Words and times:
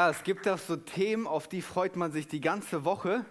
Ja, 0.00 0.08
es 0.08 0.22
gibt 0.22 0.48
auch 0.48 0.56
so 0.56 0.76
Themen, 0.76 1.26
auf 1.26 1.46
die 1.46 1.60
freut 1.60 1.94
man 1.94 2.10
sich 2.10 2.26
die 2.26 2.40
ganze 2.40 2.86
Woche, 2.86 3.22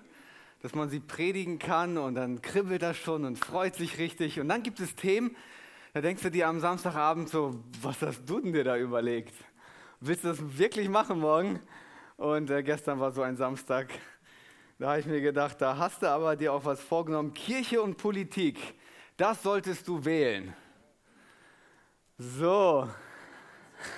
dass 0.61 0.75
man 0.75 0.87
sie 0.87 0.99
predigen 0.99 1.57
kann 1.57 1.97
und 1.97 2.13
dann 2.13 2.43
kribbelt 2.43 2.83
das 2.83 2.95
schon 2.95 3.25
und 3.25 3.39
freut 3.43 3.73
sich 3.73 3.97
richtig. 3.97 4.39
Und 4.39 4.49
dann 4.49 4.61
gibt 4.61 4.79
es 4.79 4.95
Themen, 4.95 5.35
da 5.95 6.01
denkst 6.01 6.21
du 6.21 6.29
dir 6.29 6.47
am 6.47 6.59
Samstagabend 6.59 7.27
so, 7.27 7.63
was 7.81 7.99
hast 8.03 8.29
du 8.29 8.39
denn 8.39 8.53
dir 8.53 8.63
da 8.63 8.77
überlegt? 8.77 9.33
Willst 9.99 10.23
du 10.23 10.27
das 10.27 10.59
wirklich 10.59 10.89
machen 10.89 11.21
morgen? 11.21 11.59
Und 12.17 12.51
äh, 12.51 12.61
gestern 12.61 12.99
war 12.99 13.13
so 13.13 13.23
ein 13.23 13.35
Samstag, 13.35 13.89
da 14.77 14.89
habe 14.89 14.99
ich 14.99 15.07
mir 15.07 15.21
gedacht, 15.21 15.59
da 15.59 15.75
hast 15.75 16.03
du 16.03 16.07
aber 16.07 16.35
dir 16.35 16.53
auch 16.53 16.65
was 16.65 16.79
vorgenommen. 16.79 17.33
Kirche 17.33 17.81
und 17.81 17.97
Politik, 17.97 18.59
das 19.17 19.41
solltest 19.41 19.87
du 19.87 20.05
wählen. 20.05 20.53
So. 22.19 22.87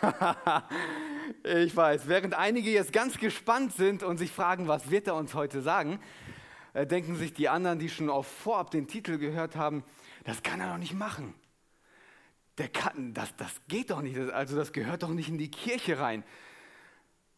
Ich 1.44 1.76
weiß, 1.76 2.08
während 2.08 2.34
einige 2.34 2.70
jetzt 2.72 2.94
ganz 2.94 3.18
gespannt 3.18 3.74
sind 3.74 4.04
und 4.04 4.18
sich 4.18 4.32
fragen, 4.32 4.68
was 4.68 4.90
wird 4.90 5.08
er 5.08 5.16
uns 5.16 5.34
heute 5.34 5.62
sagen, 5.62 6.00
äh, 6.74 6.86
denken 6.86 7.16
sich 7.16 7.34
die 7.34 7.50
anderen, 7.50 7.80
die 7.80 7.90
schon 7.90 8.10
auf 8.10 8.28
vorab 8.28 8.72
den 8.72 8.88
Titel 8.88 9.18
gehört 9.18 9.56
haben, 9.56 9.84
das 10.24 10.44
kann 10.44 10.60
er 10.60 10.72
doch 10.72 10.78
nicht 10.78 10.94
machen. 10.94 11.34
Der 12.58 12.68
kann, 12.68 13.14
das, 13.14 13.36
das 13.36 13.62
geht 13.68 13.92
doch 13.92 14.02
nicht, 14.02 14.18
also 14.18 14.56
das 14.56 14.74
gehört 14.74 15.04
doch 15.04 15.10
nicht 15.10 15.30
in 15.30 15.38
die 15.38 15.52
Kirche 15.52 16.00
rein. 16.00 16.24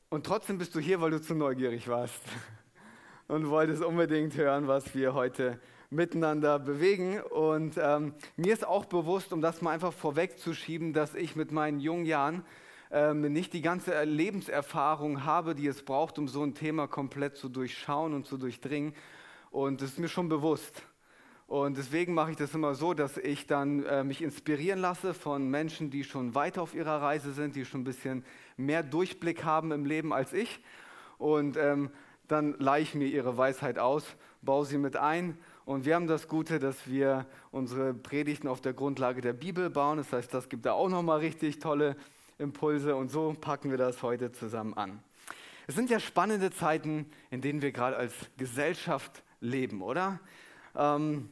Und 0.10 0.26
trotzdem 0.26 0.58
bist 0.58 0.76
du 0.76 0.80
hier, 0.80 1.02
weil 1.02 1.12
du 1.12 1.22
zu 1.22 1.34
neugierig 1.34 1.88
warst 1.88 2.22
und 3.28 3.50
wolltest 3.50 3.84
unbedingt 3.84 4.36
hören, 4.36 4.68
was 4.68 4.94
wir 4.96 5.14
heute 5.14 5.60
miteinander 5.90 6.60
bewegen. 6.60 7.22
Und 7.22 7.78
ähm, 7.78 8.14
mir 8.38 8.54
ist 8.54 8.66
auch 8.66 8.86
bewusst, 8.86 9.34
um 9.34 9.42
das 9.42 9.62
mal 9.62 9.72
einfach 9.72 9.94
vorwegzuschieben, 9.94 10.94
dass 10.94 11.16
ich 11.16 11.36
mit 11.36 11.52
meinen 11.52 11.80
jungen 11.80 12.06
Jahren 12.06 12.44
nicht 12.94 13.54
die 13.54 13.62
ganze 13.62 14.04
Lebenserfahrung 14.04 15.26
habe, 15.26 15.56
die 15.56 15.66
es 15.66 15.84
braucht, 15.84 16.20
um 16.20 16.28
so 16.28 16.44
ein 16.44 16.54
Thema 16.54 16.88
komplett 16.88 17.38
zu 17.38 17.50
durchschauen 17.50 18.14
und 18.14 18.28
zu 18.28 18.38
durchdringen. 18.38 18.94
Und 19.50 19.82
das 19.82 19.92
ist 19.92 20.00
mir 20.00 20.10
schon 20.10 20.30
bewusst. 20.30 20.84
Und 21.48 21.78
deswegen 21.78 22.14
mache 22.14 22.32
ich 22.32 22.38
das 22.38 22.54
immer 22.54 22.76
so, 22.76 22.94
dass 22.94 23.18
ich 23.18 23.48
dann 23.48 23.84
äh, 23.86 24.04
mich 24.04 24.22
inspirieren 24.22 24.80
lasse 24.80 25.14
von 25.14 25.50
Menschen, 25.50 25.90
die 25.90 26.04
schon 26.04 26.36
weiter 26.36 26.62
auf 26.62 26.74
ihrer 26.74 27.02
Reise 27.02 27.34
sind, 27.34 27.56
die 27.56 27.66
schon 27.66 27.82
ein 27.82 27.84
bisschen 27.84 28.26
mehr 28.58 28.84
Durchblick 28.84 29.44
haben 29.44 29.72
im 29.72 29.86
Leben 29.86 30.14
als 30.14 30.34
ich. 30.34 30.64
Und 31.18 31.58
ähm, 31.58 31.90
dann 32.28 32.56
leihe 32.60 32.84
ich 32.84 32.96
mir 32.96 33.08
ihre 33.08 33.38
Weisheit 33.38 33.78
aus, 33.78 34.06
baue 34.42 34.66
sie 34.66 34.78
mit 34.78 34.98
ein. 34.98 35.38
Und 35.66 35.86
wir 35.86 35.96
haben 35.96 36.08
das 36.08 36.28
Gute, 36.28 36.60
dass 36.60 36.88
wir 36.88 37.26
unsere 37.52 37.94
Predigten 37.94 38.48
auf 38.48 38.62
der 38.62 38.74
Grundlage 38.74 39.22
der 39.22 39.34
Bibel 39.34 39.70
bauen. 39.70 39.98
Das 39.98 40.12
heißt, 40.12 40.34
das 40.34 40.50
gibt 40.50 40.66
da 40.66 40.74
auch 40.74 40.90
nochmal 40.90 41.20
richtig 41.20 41.60
tolle 41.60 41.96
Impulse 42.44 42.96
und 42.96 43.10
so 43.10 43.36
packen 43.40 43.72
wir 43.72 43.78
das 43.78 44.04
heute 44.04 44.32
zusammen 44.32 44.76
an. 44.76 45.02
Es 45.66 45.76
sind 45.76 45.90
ja 45.90 46.00
spannende 46.00 46.52
Zeiten, 46.52 47.10
in 47.32 47.42
denen 47.42 47.62
wir 47.62 47.72
gerade 47.72 47.96
als 47.96 48.14
Gesellschaft 48.38 49.24
leben, 49.40 49.82
oder? 49.82 50.20
Ähm, 50.76 51.30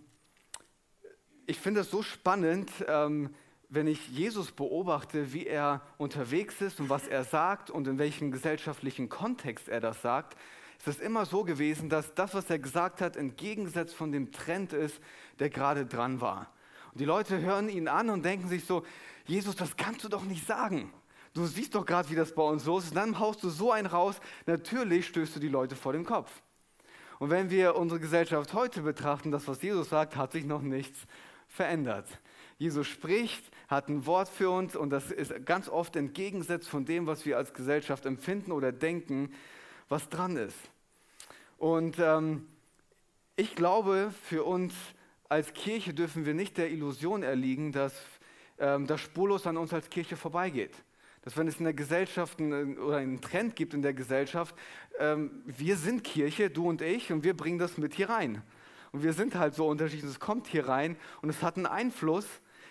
ich 1.46 1.60
finde 1.60 1.82
es 1.82 1.92
so 1.92 2.02
spannend, 2.02 2.72
ähm, 2.88 3.30
wenn 3.68 3.88
ich 3.88 4.10
Jesus 4.10 4.52
beobachte, 4.52 5.34
wie 5.34 5.48
er 5.48 5.82
unterwegs 5.98 6.62
ist 6.62 6.80
und 6.80 6.90
was 6.90 7.08
er 7.08 7.24
sagt 7.24 7.70
und 7.70 7.88
in 7.88 7.98
welchem 7.98 8.32
gesellschaftlichen 8.32 9.10
Kontext 9.10 9.70
er 9.70 9.80
das 9.80 10.02
sagt, 10.02 10.38
ist 10.78 10.88
es 10.88 11.00
immer 11.00 11.26
so 11.26 11.44
gewesen, 11.44 11.90
dass 11.90 12.14
das, 12.16 12.34
was 12.34 12.50
er 12.50 12.60
gesagt 12.60 13.02
hat, 13.02 13.16
entgegengesetzt 13.16 13.94
von 13.94 14.12
dem 14.12 14.32
Trend 14.32 14.74
ist, 14.74 15.00
der 15.40 15.50
gerade 15.50 15.86
dran 15.86 16.22
war. 16.22 16.52
Und 16.92 17.00
die 17.00 17.06
Leute 17.06 17.40
hören 17.40 17.70
ihn 17.70 17.88
an 17.88 18.10
und 18.10 18.26
denken 18.26 18.50
sich 18.50 18.66
so, 18.66 18.84
Jesus, 19.26 19.56
das 19.56 19.78
kannst 19.78 20.04
du 20.04 20.10
doch 20.10 20.24
nicht 20.24 20.46
sagen. 20.46 20.92
Du 21.34 21.46
siehst 21.46 21.76
doch 21.76 21.86
gerade, 21.86 22.10
wie 22.10 22.16
das 22.16 22.36
bei 22.36 22.44
uns 22.44 22.66
los 22.66 22.86
ist. 22.86 22.96
Dann 22.96 23.20
haust 23.20 23.42
du 23.44 23.50
so 23.50 23.72
einen 23.72 23.88
raus. 23.88 24.20
Natürlich 24.46 25.08
stößt 25.08 25.36
du 25.36 25.40
die 25.40 25.48
Leute 25.48 25.76
vor 25.76 25.94
den 25.94 26.06
Kopf. 26.06 26.30
Und 27.20 27.30
wenn 27.30 27.50
wir 27.50 27.76
unsere 27.76 28.00
Gesellschaft 28.00 28.54
heute 28.54 28.82
betrachten, 28.82 29.32
das, 29.32 29.48
was 29.48 29.62
Jesus 29.62 29.90
sagt, 29.90 30.16
hat 30.16 30.32
sich 30.32 30.44
noch 30.44 30.62
nichts 30.62 31.00
verändert. 31.48 32.08
Jesus 32.58 32.88
spricht, 32.88 33.44
hat 33.68 33.90
ein 33.90 34.06
Wort 34.06 34.28
für 34.28 34.50
uns 34.50 34.76
und 34.76 34.90
das 34.90 35.12
ist 35.12 35.46
ganz 35.46 35.70
oft 35.70 35.96
entgegensetzt 35.96 36.68
von 36.68 36.86
dem, 36.86 37.08
was 37.08 37.26
wir 37.26 37.38
als 37.38 37.54
Gesellschaft 37.54 38.06
empfinden 38.06 38.52
oder 38.52 38.72
denken, 38.72 39.34
was 39.88 40.10
dran 40.10 40.36
ist. 40.36 40.58
Und 41.58 42.00
ähm, 42.00 42.48
ich 43.36 43.56
glaube, 43.56 44.14
für 44.24 44.44
uns 44.44 44.74
als 45.30 45.54
Kirche 45.54 45.94
dürfen 45.94 46.26
wir 46.26 46.34
nicht 46.34 46.58
der 46.58 46.70
Illusion 46.70 47.24
erliegen, 47.24 47.72
dass 47.72 47.94
ähm, 48.60 48.88
das 48.88 49.00
spurlos 49.00 49.48
an 49.48 49.58
uns 49.58 49.74
als 49.74 49.90
Kirche 49.90 50.18
vorbeigeht. 50.18 50.76
Dass 51.24 51.38
wenn 51.38 51.48
es 51.48 51.58
in 51.58 51.66
der 51.66 51.74
Gesellschaft 51.74 52.40
einen, 52.40 52.78
oder 52.78 52.98
einen 52.98 53.22
Trend 53.22 53.56
gibt 53.56 53.74
in 53.74 53.82
der 53.82 53.94
Gesellschaft, 53.94 54.56
ähm, 55.00 55.44
wir 55.46 55.78
sind 55.78 56.04
Kirche, 56.04 56.50
du 56.50 56.68
und 56.68 56.82
ich, 56.82 57.12
und 57.12 57.24
wir 57.24 57.36
bringen 57.36 57.60
das 57.60 57.78
mit 57.78 57.94
hier 57.94 58.10
rein. 58.10 58.42
Und 58.92 59.04
wir 59.04 59.14
sind 59.14 59.36
halt 59.36 59.54
so 59.54 59.68
unterschiedlich, 59.68 60.10
es 60.10 60.20
kommt 60.20 60.48
hier 60.48 60.68
rein 60.68 60.98
und 61.22 61.30
es 61.30 61.42
hat 61.42 61.58
einen 61.58 61.68
Einfluss 61.68 62.26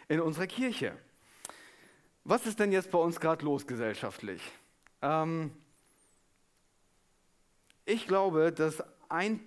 in 0.09 0.21
unserer 0.21 0.47
Kirche. 0.47 0.97
Was 2.25 2.47
ist 2.47 2.59
denn 2.59 2.73
jetzt 2.73 2.91
bei 2.91 2.99
uns 2.99 3.21
gerade 3.21 3.45
los 3.45 3.67
gesellschaftlich? 3.67 4.43
Ähm, 5.01 5.53
ich 7.87 8.07
glaube, 8.07 8.53
dass 8.53 8.83
ein 9.09 9.41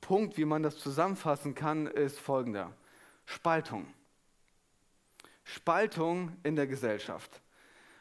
Punkt, 0.00 0.36
wie 0.36 0.44
man 0.44 0.62
das 0.62 0.76
zusammenfassen 0.78 1.54
kann, 1.54 1.86
ist 1.86 2.18
folgender. 2.18 2.72
Spaltung. 3.24 3.86
Spaltung 5.44 6.36
in 6.42 6.56
der 6.56 6.66
Gesellschaft. 6.66 7.40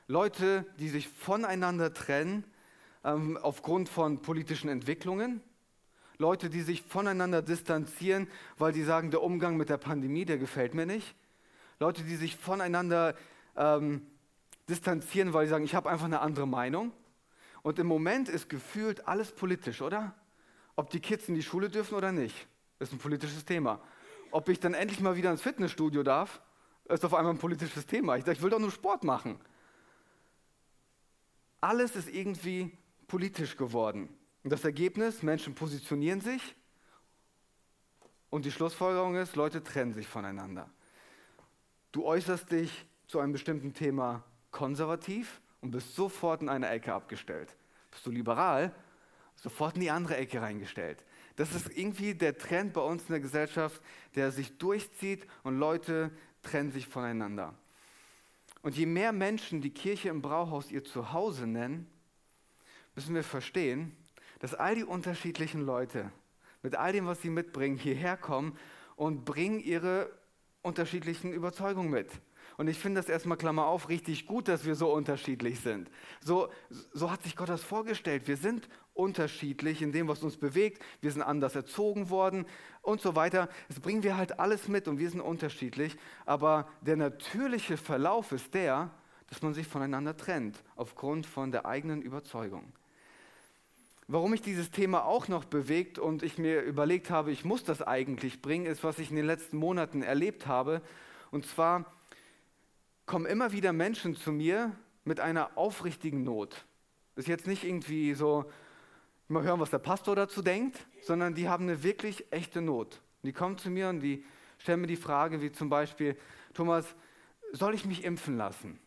Leute, 0.10 0.66
die 0.80 0.90
sich 0.90 1.08
voneinander 1.08 1.94
trennen 1.94 2.44
ähm, 3.04 3.38
aufgrund 3.38 3.90
von 3.90 4.24
politischen 4.24 4.68
Entwicklungen. 4.68 5.40
Leute, 6.18 6.50
die 6.50 6.62
sich 6.62 6.82
voneinander 6.82 7.44
distanzieren, 7.44 8.28
weil 8.58 8.74
sie 8.74 8.84
sagen, 8.84 9.12
der 9.12 9.22
Umgang 9.22 9.56
mit 9.56 9.70
der 9.70 9.78
Pandemie, 9.78 10.26
der 10.26 10.40
gefällt 10.40 10.74
mir 10.74 10.88
nicht. 10.88 11.14
Leute, 11.80 12.02
die 12.02 12.16
sich 12.16 12.36
voneinander 12.36 13.14
ähm, 13.56 14.02
distanzieren, 14.68 15.32
weil 15.34 15.46
sie 15.46 15.52
sagen, 15.52 15.64
ich 15.64 15.76
habe 15.76 15.88
einfach 15.92 16.08
eine 16.08 16.22
andere 16.22 16.48
Meinung. 16.48 16.92
Und 17.62 17.78
im 17.78 17.86
Moment 17.86 18.30
ist 18.30 18.50
gefühlt 18.50 19.08
alles 19.08 19.32
politisch, 19.32 19.84
oder? 19.84 20.16
Ob 20.76 20.90
die 20.90 21.02
Kids 21.02 21.30
in 21.30 21.36
die 21.36 21.44
Schule 21.44 21.70
dürfen 21.70 21.94
oder 21.94 22.12
nicht, 22.12 22.48
ist 22.80 22.92
ein 22.92 22.98
politisches 22.98 23.46
Thema. 23.46 23.80
Ob 24.32 24.50
ich 24.50 24.60
dann 24.60 24.74
endlich 24.74 25.02
mal 25.02 25.16
wieder 25.16 25.30
ins 25.30 25.44
Fitnessstudio 25.44 26.02
darf, 26.02 26.42
ist 26.86 27.06
auf 27.06 27.14
einmal 27.14 27.36
ein 27.36 27.40
politisches 27.40 27.86
Thema. 27.86 28.18
Ich 28.18 28.26
sage, 28.26 28.38
ich 28.38 28.42
will 28.42 28.50
doch 28.50 28.58
nur 28.58 28.72
Sport 28.72 29.04
machen. 29.04 29.40
Alles 31.62 31.96
ist 31.96 32.10
irgendwie 32.10 32.72
politisch 33.08 33.58
geworden. 33.58 34.10
Und 34.44 34.52
das 34.52 34.64
Ergebnis, 34.64 35.24
Menschen 35.24 35.56
positionieren 35.56 36.22
sich 36.22 36.56
und 38.30 38.46
die 38.46 38.52
Schlussfolgerung 38.52 39.16
ist, 39.16 39.36
Leute 39.36 39.64
trennen 39.64 39.94
sich 39.94 40.08
voneinander. 40.08 40.70
Du 41.92 42.06
äußerst 42.06 42.52
dich 42.52 42.86
zu 43.08 43.20
einem 43.20 43.34
bestimmten 43.34 43.74
Thema 43.74 44.24
konservativ 44.52 45.42
und 45.62 45.72
bist 45.72 45.96
sofort 45.96 46.42
in 46.42 46.50
eine 46.50 46.70
Ecke 46.70 46.94
abgestellt. 46.94 47.56
Bist 47.92 48.06
du 48.06 48.12
liberal, 48.12 48.74
sofort 49.36 49.76
in 49.76 49.82
die 49.82 49.92
andere 49.92 50.18
Ecke 50.18 50.42
reingestellt. 50.42 51.04
Das 51.36 51.54
ist 51.54 51.70
irgendwie 51.76 52.14
der 52.14 52.38
Trend 52.38 52.74
bei 52.74 52.82
uns 52.82 53.04
in 53.04 53.10
der 53.10 53.20
Gesellschaft, 53.20 53.82
der 54.16 54.32
sich 54.32 54.58
durchzieht 54.58 55.26
und 55.44 55.58
Leute 55.58 56.12
trennen 56.44 56.72
sich 56.72 56.88
voneinander. 56.88 57.58
Und 58.62 58.76
je 58.76 58.86
mehr 58.86 59.12
Menschen 59.12 59.62
die 59.62 59.74
Kirche 59.74 60.10
im 60.10 60.22
Brauhaus 60.22 60.72
ihr 60.72 60.84
Zuhause 60.84 61.48
nennen, 61.48 61.88
müssen 62.96 63.16
wir 63.16 63.24
verstehen, 63.24 63.96
dass 64.40 64.54
all 64.54 64.76
die 64.76 64.84
unterschiedlichen 64.84 65.62
Leute 65.62 66.12
mit 66.62 66.76
all 66.76 66.92
dem, 66.92 67.06
was 67.06 67.22
sie 67.22 67.30
mitbringen, 67.30 67.78
hierher 67.78 68.18
kommen 68.18 68.58
und 68.96 69.24
bringen 69.24 69.60
ihre 69.60 70.12
unterschiedlichen 70.62 71.32
Überzeugungen 71.32 71.90
mit. 71.90 72.10
Und 72.58 72.68
ich 72.68 72.78
finde 72.78 73.00
das 73.00 73.08
erstmal, 73.10 73.38
Klammer 73.38 73.68
auf, 73.68 73.88
richtig 73.88 74.26
gut, 74.26 74.50
dass 74.50 74.66
wir 74.66 74.76
so 74.76 74.94
unterschiedlich 74.94 75.62
sind. 75.62 75.90
So, 76.20 76.50
so 76.70 77.10
hat 77.10 77.24
sich 77.24 77.38
Gott 77.38 77.48
das 77.48 77.64
vorgestellt. 77.64 78.28
Wir 78.28 78.36
sind 78.36 78.68
unterschiedlich 79.00 79.82
in 79.82 79.94
dem, 79.94 80.10
was 80.10 80.22
uns 80.22 80.36
bewegt. 80.36 80.84
Wir 81.02 81.12
sind 81.12 81.22
anders 81.22 81.56
erzogen 81.56 82.10
worden 82.10 82.46
und 82.82 83.00
so 83.02 83.16
weiter. 83.16 83.48
Das 83.70 83.80
bringen 83.80 84.04
wir 84.04 84.18
halt 84.18 84.40
alles 84.40 84.68
mit 84.68 84.88
und 84.90 85.00
wir 85.00 85.10
sind 85.10 85.22
unterschiedlich. 85.22 85.98
Aber 86.26 86.68
der 86.82 86.98
natürliche 86.98 87.78
Verlauf 87.78 88.34
ist 88.34 88.54
der, 88.54 88.92
dass 89.28 89.42
man 89.42 89.54
sich 89.54 89.68
voneinander 89.68 90.18
trennt, 90.18 90.62
aufgrund 90.76 91.26
von 91.26 91.52
der 91.52 91.66
eigenen 91.66 92.02
Überzeugung. 92.02 92.74
Warum 94.08 94.32
mich 94.32 94.42
dieses 94.42 94.72
Thema 94.72 95.06
auch 95.06 95.28
noch 95.28 95.46
bewegt 95.46 95.98
und 95.98 96.24
ich 96.24 96.38
mir 96.38 96.62
überlegt 96.62 97.10
habe, 97.10 97.32
ich 97.32 97.46
muss 97.46 97.64
das 97.64 97.82
eigentlich 97.82 98.42
bringen, 98.42 98.66
ist, 98.66 98.84
was 98.84 99.00
ich 99.00 99.12
in 99.12 99.16
den 99.16 99.26
letzten 99.26 99.58
Monaten 99.58 100.02
erlebt 100.02 100.46
habe. 100.46 100.82
Und 101.32 101.46
zwar 101.46 101.86
kommen 103.06 103.28
immer 103.28 103.52
wieder 103.54 103.72
Menschen 103.72 104.16
zu 104.16 104.32
mir 104.32 104.76
mit 105.06 105.20
einer 105.20 105.58
aufrichtigen 105.58 106.24
Not. 106.24 106.66
Das 107.16 107.26
ist 107.26 107.30
jetzt 107.30 107.48
nicht 107.48 107.64
irgendwie 107.64 108.14
so, 108.14 108.50
mal 109.30 109.44
hören, 109.44 109.60
was 109.60 109.70
der 109.70 109.80
Pastor 109.80 110.16
dazu 110.16 110.42
denkt, 110.42 110.86
sondern 111.02 111.36
die 111.36 111.48
haben 111.48 111.66
eine 111.66 111.84
wirklich 111.84 112.32
echte 112.32 112.62
Not. 112.62 113.02
Die 113.24 113.32
kommen 113.32 113.58
zu 113.58 113.70
mir 113.70 113.90
und 113.90 114.02
die 114.02 114.26
stellen 114.58 114.82
mir 114.82 114.88
die 114.88 114.96
Frage, 114.96 115.42
wie 115.42 115.52
zum 115.52 115.70
Beispiel, 115.70 116.18
Thomas, 116.54 116.96
soll 117.54 117.74
ich 117.74 117.86
mich 117.86 118.04
impfen 118.04 118.38
lassen? 118.38 118.80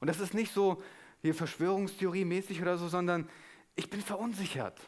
Und 0.00 0.08
das 0.08 0.20
ist 0.20 0.34
nicht 0.34 0.52
so 0.52 0.82
hier 1.22 1.34
Verschwörungstheorie 1.34 2.24
mäßig 2.24 2.60
oder 2.60 2.78
so, 2.78 2.88
sondern 2.88 3.28
ich 3.74 3.88
bin 3.88 4.00
verunsichert. 4.00 4.78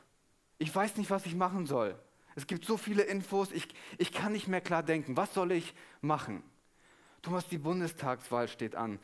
Ich 0.58 0.74
weiß 0.74 0.96
nicht, 0.96 1.10
was 1.10 1.26
ich 1.26 1.34
machen 1.34 1.66
soll. 1.66 1.98
Es 2.34 2.46
gibt 2.46 2.64
so 2.64 2.76
viele 2.76 3.02
Infos, 3.02 3.52
ich, 3.52 3.68
ich 3.98 4.12
kann 4.12 4.32
nicht 4.32 4.48
mehr 4.48 4.60
klar 4.60 4.82
denken. 4.82 5.16
Was 5.16 5.34
soll 5.34 5.52
ich 5.52 5.74
machen? 6.00 6.42
Thomas, 7.22 7.48
die 7.48 7.58
Bundestagswahl 7.58 8.48
steht 8.48 8.76
an. 8.76 8.98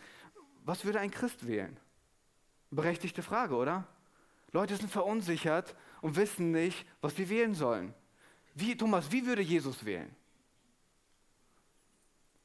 Was 0.64 0.84
würde 0.84 1.00
ein 1.00 1.10
Christ 1.10 1.46
wählen? 1.46 1.76
Berechtigte 2.70 3.22
Frage, 3.22 3.54
oder? 3.54 3.86
Leute 4.54 4.76
sind 4.76 4.88
verunsichert 4.88 5.74
und 6.00 6.14
wissen 6.14 6.52
nicht, 6.52 6.86
was 7.00 7.16
sie 7.16 7.28
wählen 7.28 7.54
sollen. 7.54 7.92
Wie, 8.54 8.76
Thomas, 8.76 9.10
wie 9.10 9.26
würde 9.26 9.42
Jesus 9.42 9.84
wählen? 9.84 10.14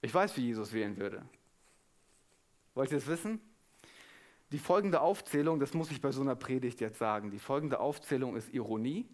Ich 0.01 0.11
weiß, 0.11 0.35
wie 0.35 0.41
Jesus 0.41 0.73
wählen 0.73 0.97
würde. 0.97 1.23
Wollt 2.73 2.91
ihr 2.91 2.97
es 2.97 3.05
wissen? 3.05 3.39
Die 4.51 4.57
folgende 4.57 5.01
Aufzählung, 5.01 5.59
das 5.59 5.75
muss 5.75 5.91
ich 5.91 6.01
bei 6.01 6.11
so 6.11 6.21
einer 6.21 6.35
Predigt 6.35 6.81
jetzt 6.81 6.97
sagen, 6.97 7.29
die 7.29 7.37
folgende 7.37 7.79
Aufzählung 7.79 8.35
ist 8.35 8.51
Ironie. 8.51 9.07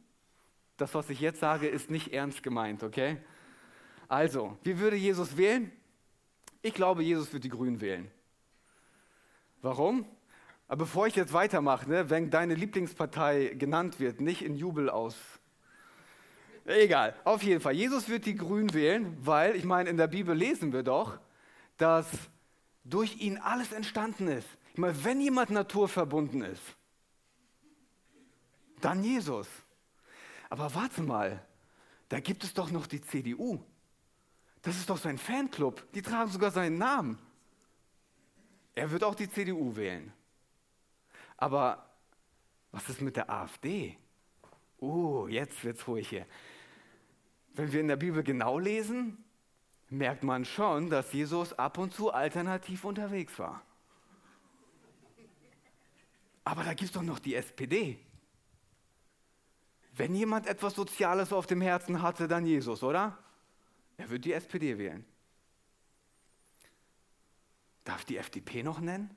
Das, 0.77 0.95
was 0.95 1.09
ich 1.09 1.19
jetzt 1.19 1.41
sage, 1.41 1.67
ist 1.67 1.91
nicht 1.91 2.13
ernst 2.13 2.43
gemeint, 2.43 2.81
okay? 2.81 3.17
Also, 4.07 4.57
wie 4.63 4.79
würde 4.79 4.95
Jesus 4.95 5.35
wählen? 5.35 5.69
Ich 6.61 6.73
glaube, 6.73 7.03
Jesus 7.03 7.33
wird 7.33 7.43
die 7.43 7.49
Grünen 7.49 7.81
wählen. 7.81 8.09
Warum? 9.61 10.05
Aber 10.67 10.79
bevor 10.79 11.07
ich 11.07 11.15
jetzt 11.15 11.33
weitermache, 11.33 11.89
ne, 11.89 12.09
wenn 12.09 12.29
deine 12.29 12.55
Lieblingspartei 12.55 13.55
genannt 13.57 13.99
wird, 13.99 14.21
nicht 14.21 14.41
in 14.41 14.55
Jubel 14.55 14.89
aus. 14.89 15.15
Egal, 16.65 17.15
auf 17.23 17.43
jeden 17.43 17.61
Fall. 17.61 17.73
Jesus 17.73 18.09
wird 18.09 18.25
die 18.25 18.35
Grünen 18.35 18.73
wählen, 18.73 19.15
weil, 19.21 19.55
ich 19.55 19.65
meine, 19.65 19.89
in 19.89 19.97
der 19.97 20.07
Bibel 20.07 20.35
lesen 20.35 20.73
wir 20.73 20.81
doch, 20.81 21.19
dass 21.77 22.07
durch 22.83 23.17
ihn 23.17 23.37
alles 23.37 23.71
entstanden 23.71 24.27
ist. 24.27 24.47
Ich 24.73 24.79
meine, 24.79 25.03
wenn 25.03 25.21
jemand 25.21 25.51
naturverbunden 25.51 26.41
ist, 26.41 26.63
dann 28.81 29.03
Jesus. 29.03 29.47
Aber 30.49 30.73
warte 30.73 31.01
mal, 31.01 31.45
da 32.09 32.19
gibt 32.19 32.43
es 32.43 32.53
doch 32.53 32.71
noch 32.71 32.87
die 32.87 33.01
CDU. 33.01 33.63
Das 34.63 34.75
ist 34.77 34.89
doch 34.89 34.97
sein 34.97 35.19
Fanclub. 35.19 35.91
Die 35.93 36.01
tragen 36.01 36.31
sogar 36.31 36.49
seinen 36.49 36.77
Namen. 36.77 37.19
Er 38.73 38.89
wird 38.89 39.03
auch 39.03 39.15
die 39.15 39.29
CDU 39.29 39.75
wählen. 39.75 40.11
Aber 41.37 41.89
was 42.71 42.89
ist 42.89 43.01
mit 43.01 43.15
der 43.15 43.29
AfD? 43.29 43.97
Oh, 44.79 45.27
jetzt 45.27 45.63
wird's 45.63 45.87
ruhig 45.87 46.09
hier. 46.09 46.25
Wenn 47.53 47.71
wir 47.71 47.79
in 47.79 47.87
der 47.87 47.95
Bibel 47.95 48.23
genau 48.23 48.59
lesen, 48.59 49.23
merkt 49.89 50.23
man 50.23 50.45
schon, 50.45 50.89
dass 50.89 51.13
Jesus 51.13 51.53
ab 51.53 51.77
und 51.77 51.93
zu 51.93 52.11
alternativ 52.11 52.83
unterwegs 52.83 53.37
war. 53.39 53.61
Aber 56.43 56.63
da 56.63 56.73
gibt 56.73 56.89
es 56.89 56.91
doch 56.91 57.01
noch 57.01 57.19
die 57.19 57.35
SPD. 57.35 57.97
Wenn 59.93 60.13
jemand 60.13 60.47
etwas 60.47 60.75
Soziales 60.75 61.31
auf 61.31 61.47
dem 61.47 61.61
Herzen 61.61 62.01
hatte, 62.01 62.27
dann 62.27 62.45
Jesus, 62.45 62.83
oder? 62.83 63.17
Er 63.97 64.09
wird 64.09 64.25
die 64.25 64.33
SPD 64.33 64.77
wählen. 64.77 65.05
Darf 67.85 68.03
die 68.03 68.17
FDP 68.17 68.63
noch 68.63 68.79
nennen? 68.79 69.15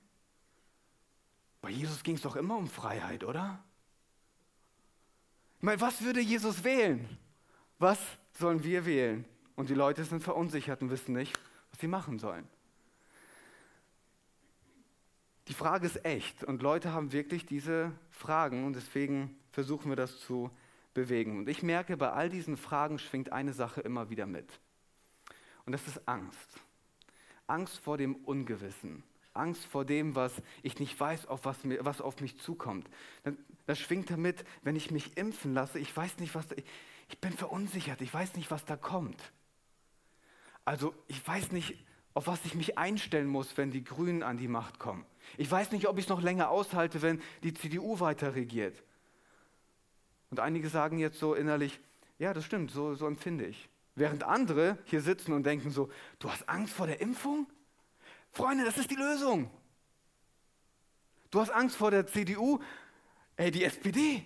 Bei 1.69 1.75
Jesus 1.75 2.03
ging 2.03 2.15
es 2.15 2.23
doch 2.23 2.35
immer 2.35 2.57
um 2.57 2.67
Freiheit, 2.67 3.25
oder? 3.25 3.63
Ich 5.59 5.63
meine, 5.63 5.79
was 5.83 6.01
würde 6.01 6.19
Jesus 6.19 6.65
wählen? 6.65 7.07
Was 7.79 7.99
sollen 8.33 8.65
wir 8.65 8.87
wählen? 8.87 9.27
Und 9.55 9.69
die 9.69 9.75
Leute 9.75 10.03
sind 10.05 10.23
verunsichert 10.23 10.81
und 10.81 10.89
wissen 10.89 11.13
nicht, 11.13 11.39
was 11.71 11.79
sie 11.79 11.87
machen 11.87 12.19
sollen. 12.19 12.49
Die 15.49 15.53
Frage 15.53 15.85
ist 15.85 16.07
echt 16.07 16.43
und 16.43 16.63
Leute 16.63 16.95
haben 16.95 17.13
wirklich 17.13 17.45
diese 17.45 17.93
Fragen 18.13 18.65
und 18.65 18.73
deswegen 18.73 19.39
versuchen 19.51 19.91
wir 19.91 19.97
das 19.97 20.21
zu 20.21 20.51
bewegen. 20.95 21.41
Und 21.41 21.51
ich 21.51 21.63
merke, 21.63 21.99
bei 21.99 22.13
all 22.13 22.31
diesen 22.31 22.57
Fragen 22.57 22.99
schwingt 22.99 23.31
eine 23.31 23.53
Sache 23.53 23.83
immer 23.83 24.09
wieder 24.09 24.25
mit. 24.25 24.59
Und 25.67 25.73
das 25.73 25.87
ist 25.87 26.09
Angst. 26.09 26.63
Angst 27.47 27.79
vor 27.79 27.99
dem 27.99 28.15
Ungewissen. 28.15 29.03
Angst 29.39 29.65
vor 29.65 29.85
dem, 29.85 30.15
was 30.15 30.33
ich 30.63 30.79
nicht 30.79 30.99
weiß, 30.99 31.27
auf 31.27 31.45
was, 31.45 31.65
mir, 31.65 31.85
was 31.85 32.01
auf 32.01 32.21
mich 32.21 32.39
zukommt. 32.41 32.89
Das 33.67 33.79
schwingt 33.79 34.11
damit, 34.11 34.45
wenn 34.63 34.77
ich 34.77 34.91
mich 34.91 35.17
impfen 35.17 35.55
lasse, 35.55 35.79
ich 35.79 35.97
weiß 35.97 36.19
nicht, 36.19 36.35
was, 36.35 36.51
ich, 36.53 36.65
ich 37.09 37.19
bin 37.19 37.33
verunsichert, 37.33 38.01
ich 38.01 38.13
weiß 38.13 38.35
nicht, 38.37 38.51
was 38.51 38.65
da 38.65 38.77
kommt. 38.77 39.33
Also 40.65 40.95
ich 41.07 41.27
weiß 41.27 41.53
nicht, 41.53 41.79
auf 42.15 42.27
was 42.27 42.45
ich 42.45 42.55
mich 42.55 42.79
einstellen 42.79 43.29
muss, 43.29 43.57
wenn 43.57 43.71
die 43.71 43.85
Grünen 43.85 44.23
an 44.23 44.39
die 44.39 44.49
Macht 44.49 44.79
kommen. 44.79 45.07
Ich 45.37 45.51
weiß 45.51 45.73
nicht, 45.73 45.87
ob 45.87 45.99
ich 45.99 46.05
es 46.05 46.09
noch 46.09 46.21
länger 46.21 46.51
aushalte, 46.51 47.01
wenn 47.03 47.23
die 47.43 47.55
CDU 47.55 48.01
weiter 48.01 48.35
regiert. 48.35 48.83
Und 50.31 50.41
einige 50.41 50.69
sagen 50.69 50.99
jetzt 50.99 51.19
so 51.19 51.35
innerlich, 51.35 51.81
ja, 52.19 52.35
das 52.35 52.45
stimmt, 52.45 52.71
so, 52.71 52.95
so 52.95 53.07
empfinde 53.07 53.47
ich. 53.47 53.69
Während 53.95 54.25
andere 54.25 54.79
hier 54.85 55.01
sitzen 55.01 55.33
und 55.33 55.45
denken 55.45 55.71
so, 55.71 55.91
du 56.19 56.31
hast 56.31 56.49
Angst 56.49 56.75
vor 56.75 56.87
der 56.87 57.01
Impfung? 57.01 57.47
Freunde, 58.39 58.65
das 58.65 58.79
ist 58.79 58.89
die 58.89 58.95
Lösung. 58.95 59.51
Du 61.33 61.41
hast 61.41 61.51
Angst 61.51 61.75
vor 61.75 61.91
der 61.91 62.07
CDU? 62.07 62.61
Ey, 63.35 63.51
die 63.51 63.65
SPD. 63.65 64.23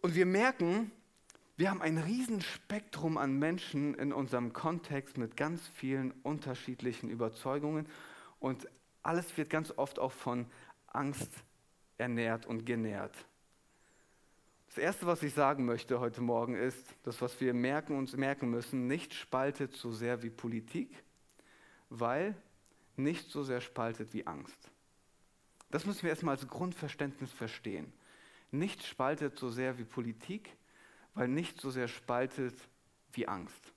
Und 0.00 0.14
wir 0.14 0.24
merken, 0.24 0.90
wir 1.58 1.68
haben 1.68 1.82
ein 1.82 1.98
Riesenspektrum 1.98 3.18
an 3.18 3.38
Menschen 3.38 3.92
in 3.96 4.10
unserem 4.10 4.54
Kontext 4.54 5.18
mit 5.18 5.36
ganz 5.36 5.68
vielen 5.74 6.12
unterschiedlichen 6.22 7.10
Überzeugungen 7.10 7.86
und 8.40 8.68
alles 9.02 9.36
wird 9.36 9.50
ganz 9.50 9.70
oft 9.76 9.98
auch 9.98 10.12
von 10.12 10.46
Angst 10.86 11.30
ernährt 11.98 12.46
und 12.46 12.64
genährt. 12.64 13.14
Das 14.68 14.78
Erste, 14.78 15.04
was 15.04 15.22
ich 15.22 15.34
sagen 15.34 15.66
möchte 15.66 16.00
heute 16.00 16.22
Morgen 16.22 16.54
ist, 16.54 16.86
das, 17.02 17.20
was 17.20 17.38
wir 17.42 17.52
merken 17.52 17.98
und 17.98 18.16
merken 18.16 18.48
müssen, 18.48 18.86
nicht 18.86 19.12
spaltet 19.12 19.74
so 19.74 19.92
sehr 19.92 20.22
wie 20.22 20.30
Politik, 20.30 21.03
weil 22.00 22.34
nicht 22.96 23.30
so 23.30 23.42
sehr 23.42 23.60
spaltet 23.60 24.12
wie 24.12 24.26
Angst. 24.26 24.70
Das 25.70 25.86
müssen 25.86 26.02
wir 26.02 26.10
erstmal 26.10 26.36
als 26.36 26.46
Grundverständnis 26.46 27.32
verstehen. 27.32 27.92
Nicht 28.50 28.84
spaltet 28.84 29.38
so 29.38 29.50
sehr 29.50 29.78
wie 29.78 29.84
Politik, 29.84 30.56
weil 31.14 31.28
nicht 31.28 31.60
so 31.60 31.70
sehr 31.70 31.88
spaltet 31.88 32.54
wie 33.12 33.26
Angst. 33.26 33.72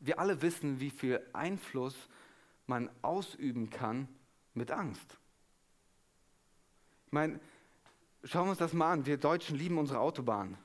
Wir 0.00 0.18
alle 0.18 0.42
wissen, 0.42 0.80
wie 0.80 0.90
viel 0.90 1.20
Einfluss 1.32 1.96
man 2.66 2.90
ausüben 3.02 3.70
kann 3.70 4.08
mit 4.54 4.70
Angst. 4.70 5.18
Ich 7.06 7.12
meine, 7.12 7.40
schauen 8.24 8.46
wir 8.46 8.50
uns 8.50 8.58
das 8.58 8.72
mal 8.72 8.92
an. 8.92 9.06
Wir 9.06 9.16
Deutschen 9.16 9.56
lieben 9.56 9.78
unsere 9.78 10.00
Autobahn. 10.00 10.58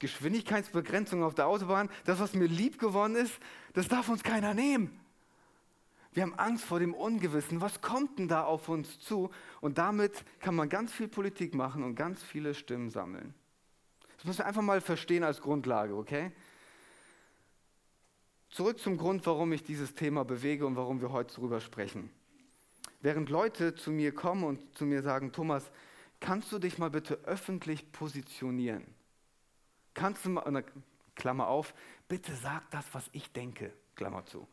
Geschwindigkeitsbegrenzung 0.00 1.22
auf 1.22 1.34
der 1.34 1.46
Autobahn, 1.46 1.88
das, 2.04 2.18
was 2.18 2.34
mir 2.34 2.46
lieb 2.46 2.78
geworden 2.78 3.14
ist, 3.14 3.38
das 3.74 3.86
darf 3.86 4.08
uns 4.08 4.24
keiner 4.24 4.54
nehmen. 4.54 4.98
Wir 6.12 6.24
haben 6.24 6.34
Angst 6.34 6.64
vor 6.64 6.80
dem 6.80 6.92
Ungewissen. 6.92 7.60
Was 7.60 7.80
kommt 7.80 8.18
denn 8.18 8.26
da 8.26 8.42
auf 8.42 8.68
uns 8.68 8.98
zu? 8.98 9.30
Und 9.60 9.78
damit 9.78 10.24
kann 10.40 10.56
man 10.56 10.68
ganz 10.68 10.92
viel 10.92 11.06
Politik 11.06 11.54
machen 11.54 11.84
und 11.84 11.94
ganz 11.94 12.22
viele 12.22 12.54
Stimmen 12.54 12.90
sammeln. 12.90 13.32
Das 14.16 14.24
müssen 14.24 14.38
wir 14.38 14.46
einfach 14.46 14.62
mal 14.62 14.80
verstehen 14.80 15.22
als 15.22 15.40
Grundlage, 15.40 15.94
okay? 15.94 16.32
Zurück 18.50 18.80
zum 18.80 18.96
Grund, 18.96 19.24
warum 19.26 19.52
ich 19.52 19.62
dieses 19.62 19.94
Thema 19.94 20.24
bewege 20.24 20.66
und 20.66 20.74
warum 20.74 21.00
wir 21.00 21.12
heute 21.12 21.36
darüber 21.36 21.60
sprechen. 21.60 22.10
Während 23.00 23.30
Leute 23.30 23.76
zu 23.76 23.92
mir 23.92 24.12
kommen 24.12 24.42
und 24.42 24.76
zu 24.76 24.84
mir 24.84 25.02
sagen, 25.02 25.30
Thomas, 25.30 25.70
kannst 26.18 26.50
du 26.50 26.58
dich 26.58 26.76
mal 26.76 26.90
bitte 26.90 27.20
öffentlich 27.24 27.92
positionieren? 27.92 28.84
Kannst 29.94 30.24
du 30.24 30.30
mal, 30.30 30.64
Klammer 31.14 31.48
auf, 31.48 31.74
bitte 32.08 32.34
sag 32.34 32.70
das, 32.70 32.84
was 32.92 33.08
ich 33.12 33.30
denke, 33.32 33.72
Klammer 33.94 34.24
zu. 34.26 34.48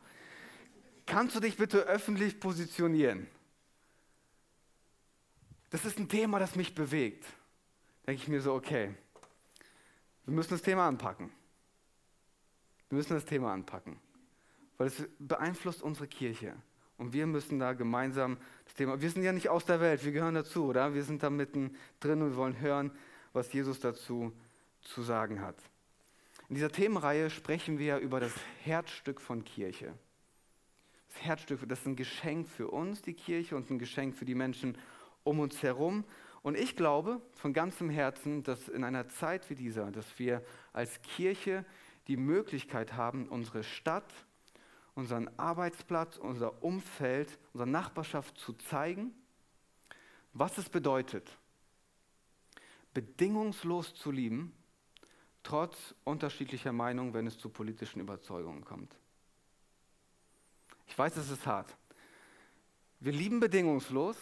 Kannst 1.06 1.34
du 1.36 1.40
dich 1.40 1.56
bitte 1.56 1.78
öffentlich 1.84 2.38
positionieren? 2.38 3.26
Das 5.70 5.84
ist 5.84 5.98
ein 5.98 6.08
Thema, 6.08 6.38
das 6.38 6.56
mich 6.56 6.74
bewegt. 6.74 7.24
Denke 8.06 8.22
ich 8.22 8.28
mir 8.28 8.40
so, 8.40 8.54
okay, 8.54 8.94
wir 10.24 10.34
müssen 10.34 10.50
das 10.50 10.62
Thema 10.62 10.86
anpacken. 10.86 11.30
Wir 12.88 12.96
müssen 12.96 13.14
das 13.14 13.24
Thema 13.24 13.52
anpacken, 13.52 13.98
weil 14.78 14.86
es 14.86 15.06
beeinflusst 15.18 15.82
unsere 15.82 16.08
Kirche 16.08 16.54
Und 16.98 17.12
wir 17.12 17.26
müssen 17.26 17.58
da 17.58 17.74
gemeinsam 17.74 18.38
das 18.64 18.74
Thema, 18.74 19.00
wir 19.00 19.10
sind 19.10 19.22
ja 19.22 19.32
nicht 19.32 19.48
aus 19.48 19.64
der 19.64 19.80
Welt, 19.80 20.04
wir 20.04 20.12
gehören 20.12 20.34
dazu, 20.34 20.66
oder? 20.66 20.94
Wir 20.94 21.04
sind 21.04 21.22
da 21.22 21.30
mitten 21.30 21.76
drin 22.00 22.22
und 22.22 22.36
wollen 22.36 22.58
hören, 22.60 22.90
was 23.32 23.52
Jesus 23.52 23.78
dazu 23.78 24.32
zu 24.80 25.02
sagen 25.02 25.40
hat. 25.40 25.56
In 26.48 26.54
dieser 26.54 26.72
Themenreihe 26.72 27.28
sprechen 27.30 27.78
wir 27.78 27.98
über 27.98 28.20
das 28.20 28.32
Herzstück 28.64 29.20
von 29.20 29.44
Kirche. 29.44 29.92
Das 31.08 31.22
Herzstück, 31.22 31.68
das 31.68 31.80
ist 31.80 31.86
ein 31.86 31.96
Geschenk 31.96 32.48
für 32.48 32.68
uns, 32.68 33.02
die 33.02 33.14
Kirche, 33.14 33.56
und 33.56 33.70
ein 33.70 33.78
Geschenk 33.78 34.14
für 34.14 34.24
die 34.24 34.34
Menschen 34.34 34.78
um 35.24 35.40
uns 35.40 35.62
herum. 35.62 36.04
Und 36.42 36.56
ich 36.56 36.76
glaube 36.76 37.20
von 37.34 37.52
ganzem 37.52 37.90
Herzen, 37.90 38.42
dass 38.42 38.68
in 38.68 38.84
einer 38.84 39.08
Zeit 39.08 39.50
wie 39.50 39.54
dieser, 39.54 39.90
dass 39.90 40.18
wir 40.18 40.42
als 40.72 41.02
Kirche 41.02 41.64
die 42.06 42.16
Möglichkeit 42.16 42.94
haben, 42.94 43.28
unsere 43.28 43.62
Stadt, 43.62 44.12
unseren 44.94 45.28
Arbeitsplatz, 45.38 46.16
unser 46.16 46.62
Umfeld, 46.62 47.38
unsere 47.52 47.68
Nachbarschaft 47.68 48.38
zu 48.38 48.54
zeigen, 48.54 49.12
was 50.32 50.58
es 50.58 50.68
bedeutet, 50.68 51.30
bedingungslos 52.94 53.94
zu 53.94 54.10
lieben, 54.10 54.52
trotz 55.48 55.94
unterschiedlicher 56.04 56.74
Meinungen, 56.74 57.14
wenn 57.14 57.26
es 57.26 57.38
zu 57.38 57.48
politischen 57.48 58.00
Überzeugungen 58.00 58.66
kommt. 58.66 58.94
Ich 60.86 60.98
weiß, 60.98 61.16
es 61.16 61.30
ist 61.30 61.46
hart. 61.46 61.74
Wir 63.00 63.12
lieben 63.12 63.40
bedingungslos, 63.40 64.18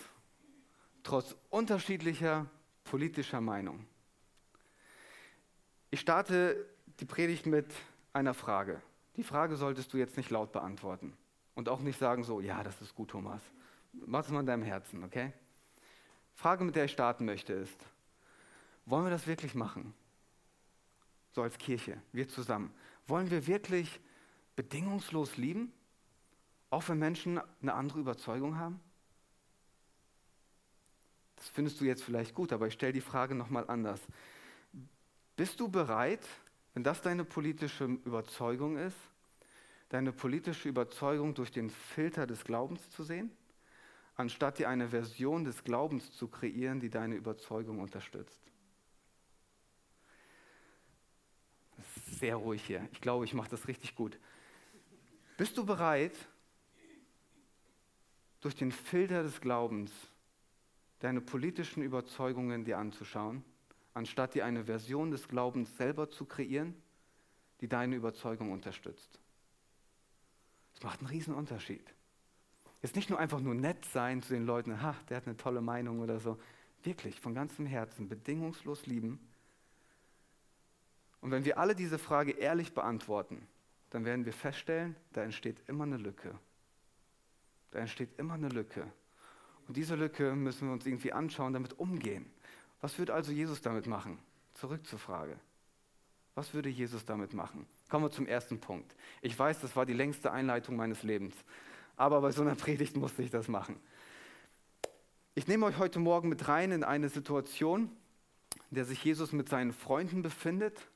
trotz 1.02 1.34
unterschiedlicher 1.50 2.46
politischer 2.84 3.40
Meinung. 3.40 3.84
Ich 5.90 5.98
starte 5.98 6.64
die 7.00 7.06
Predigt 7.06 7.46
mit 7.46 7.74
einer 8.12 8.32
Frage. 8.32 8.80
Die 9.16 9.24
Frage 9.24 9.56
solltest 9.56 9.92
du 9.92 9.96
jetzt 9.96 10.16
nicht 10.16 10.30
laut 10.30 10.52
beantworten 10.52 11.12
und 11.56 11.68
auch 11.68 11.80
nicht 11.80 11.98
sagen 11.98 12.22
so, 12.22 12.40
ja, 12.40 12.62
das 12.62 12.80
ist 12.80 12.94
gut, 12.94 13.10
Thomas. 13.10 13.42
Mach 13.92 14.24
es 14.24 14.30
mal 14.30 14.40
in 14.40 14.46
deinem 14.46 14.62
Herzen, 14.62 15.02
okay? 15.02 15.32
Frage, 16.36 16.62
mit 16.62 16.76
der 16.76 16.84
ich 16.84 16.92
starten 16.92 17.24
möchte, 17.24 17.52
ist, 17.52 17.84
wollen 18.84 19.02
wir 19.02 19.10
das 19.10 19.26
wirklich 19.26 19.56
machen? 19.56 19.92
So 21.36 21.42
als 21.42 21.58
Kirche, 21.58 22.00
wir 22.12 22.26
zusammen. 22.30 22.72
Wollen 23.06 23.30
wir 23.30 23.46
wirklich 23.46 24.00
bedingungslos 24.54 25.36
lieben, 25.36 25.70
auch 26.70 26.88
wenn 26.88 26.98
Menschen 26.98 27.38
eine 27.60 27.74
andere 27.74 28.00
Überzeugung 28.00 28.56
haben? 28.56 28.80
Das 31.36 31.50
findest 31.50 31.78
du 31.78 31.84
jetzt 31.84 32.02
vielleicht 32.02 32.34
gut, 32.34 32.54
aber 32.54 32.68
ich 32.68 32.72
stelle 32.72 32.94
die 32.94 33.02
Frage 33.02 33.34
nochmal 33.34 33.68
anders. 33.68 34.00
Bist 35.36 35.60
du 35.60 35.68
bereit, 35.68 36.26
wenn 36.72 36.82
das 36.82 37.02
deine 37.02 37.26
politische 37.26 37.84
Überzeugung 37.84 38.78
ist, 38.78 38.96
deine 39.90 40.14
politische 40.14 40.70
Überzeugung 40.70 41.34
durch 41.34 41.52
den 41.52 41.68
Filter 41.68 42.26
des 42.26 42.44
Glaubens 42.44 42.90
zu 42.92 43.04
sehen, 43.04 43.30
anstatt 44.14 44.58
dir 44.58 44.70
eine 44.70 44.88
Version 44.88 45.44
des 45.44 45.64
Glaubens 45.64 46.10
zu 46.12 46.28
kreieren, 46.28 46.80
die 46.80 46.88
deine 46.88 47.14
Überzeugung 47.14 47.80
unterstützt? 47.80 48.40
Das 51.76 51.95
ist 51.95 51.95
sehr 52.06 52.36
ruhig 52.36 52.64
hier. 52.64 52.88
Ich 52.92 53.00
glaube, 53.00 53.24
ich 53.24 53.34
mache 53.34 53.50
das 53.50 53.68
richtig 53.68 53.94
gut. 53.94 54.18
Bist 55.36 55.56
du 55.58 55.66
bereit, 55.66 56.16
durch 58.40 58.54
den 58.54 58.72
Filter 58.72 59.22
des 59.22 59.40
Glaubens 59.40 59.90
deine 61.00 61.20
politischen 61.20 61.82
Überzeugungen 61.82 62.64
dir 62.64 62.78
anzuschauen, 62.78 63.44
anstatt 63.92 64.34
dir 64.34 64.44
eine 64.44 64.64
Version 64.64 65.10
des 65.10 65.28
Glaubens 65.28 65.76
selber 65.76 66.10
zu 66.10 66.24
kreieren, 66.24 66.74
die 67.60 67.68
deine 67.68 67.96
Überzeugung 67.96 68.52
unterstützt. 68.52 69.18
Das 70.74 70.82
macht 70.82 71.00
einen 71.00 71.08
riesen 71.08 71.34
Unterschied. 71.34 71.94
Jetzt 72.82 72.96
nicht 72.96 73.10
nur 73.10 73.18
einfach 73.18 73.40
nur 73.40 73.54
nett 73.54 73.84
sein 73.86 74.22
zu 74.22 74.34
den 74.34 74.44
Leuten, 74.46 74.80
ha, 74.82 74.94
der 75.08 75.16
hat 75.16 75.26
eine 75.26 75.36
tolle 75.36 75.60
Meinung 75.60 76.00
oder 76.00 76.20
so. 76.20 76.38
Wirklich, 76.82 77.20
von 77.20 77.34
ganzem 77.34 77.66
Herzen, 77.66 78.08
bedingungslos 78.08 78.86
lieben. 78.86 79.18
Und 81.20 81.30
wenn 81.30 81.44
wir 81.44 81.58
alle 81.58 81.74
diese 81.74 81.98
Frage 81.98 82.32
ehrlich 82.32 82.74
beantworten, 82.74 83.46
dann 83.90 84.04
werden 84.04 84.24
wir 84.24 84.32
feststellen, 84.32 84.96
da 85.12 85.22
entsteht 85.22 85.62
immer 85.68 85.84
eine 85.84 85.96
Lücke. 85.96 86.34
Da 87.70 87.78
entsteht 87.78 88.18
immer 88.18 88.34
eine 88.34 88.48
Lücke. 88.48 88.86
Und 89.68 89.76
diese 89.76 89.96
Lücke 89.96 90.34
müssen 90.34 90.68
wir 90.68 90.72
uns 90.72 90.86
irgendwie 90.86 91.12
anschauen, 91.12 91.52
damit 91.52 91.78
umgehen. 91.78 92.30
Was 92.80 92.98
würde 92.98 93.14
also 93.14 93.32
Jesus 93.32 93.60
damit 93.60 93.86
machen? 93.86 94.18
Zurück 94.54 94.86
zur 94.86 94.98
Frage. 94.98 95.36
Was 96.34 96.52
würde 96.52 96.68
Jesus 96.68 97.04
damit 97.04 97.32
machen? 97.32 97.66
Kommen 97.88 98.04
wir 98.04 98.10
zum 98.10 98.26
ersten 98.26 98.60
Punkt. 98.60 98.94
Ich 99.22 99.38
weiß, 99.38 99.60
das 99.60 99.74
war 99.74 99.86
die 99.86 99.94
längste 99.94 100.32
Einleitung 100.32 100.76
meines 100.76 101.02
Lebens, 101.02 101.34
aber 101.96 102.20
bei 102.20 102.30
so 102.30 102.42
einer 102.42 102.54
Predigt 102.56 102.96
musste 102.96 103.22
ich 103.22 103.30
das 103.30 103.48
machen. 103.48 103.80
Ich 105.34 105.46
nehme 105.46 105.66
euch 105.66 105.78
heute 105.78 105.98
Morgen 105.98 106.28
mit 106.28 106.48
rein 106.48 106.72
in 106.72 106.84
eine 106.84 107.08
Situation, 107.08 107.90
in 108.70 108.74
der 108.74 108.84
sich 108.84 109.02
Jesus 109.04 109.32
mit 109.32 109.48
seinen 109.48 109.72
Freunden 109.72 110.22
befindet 110.22 110.86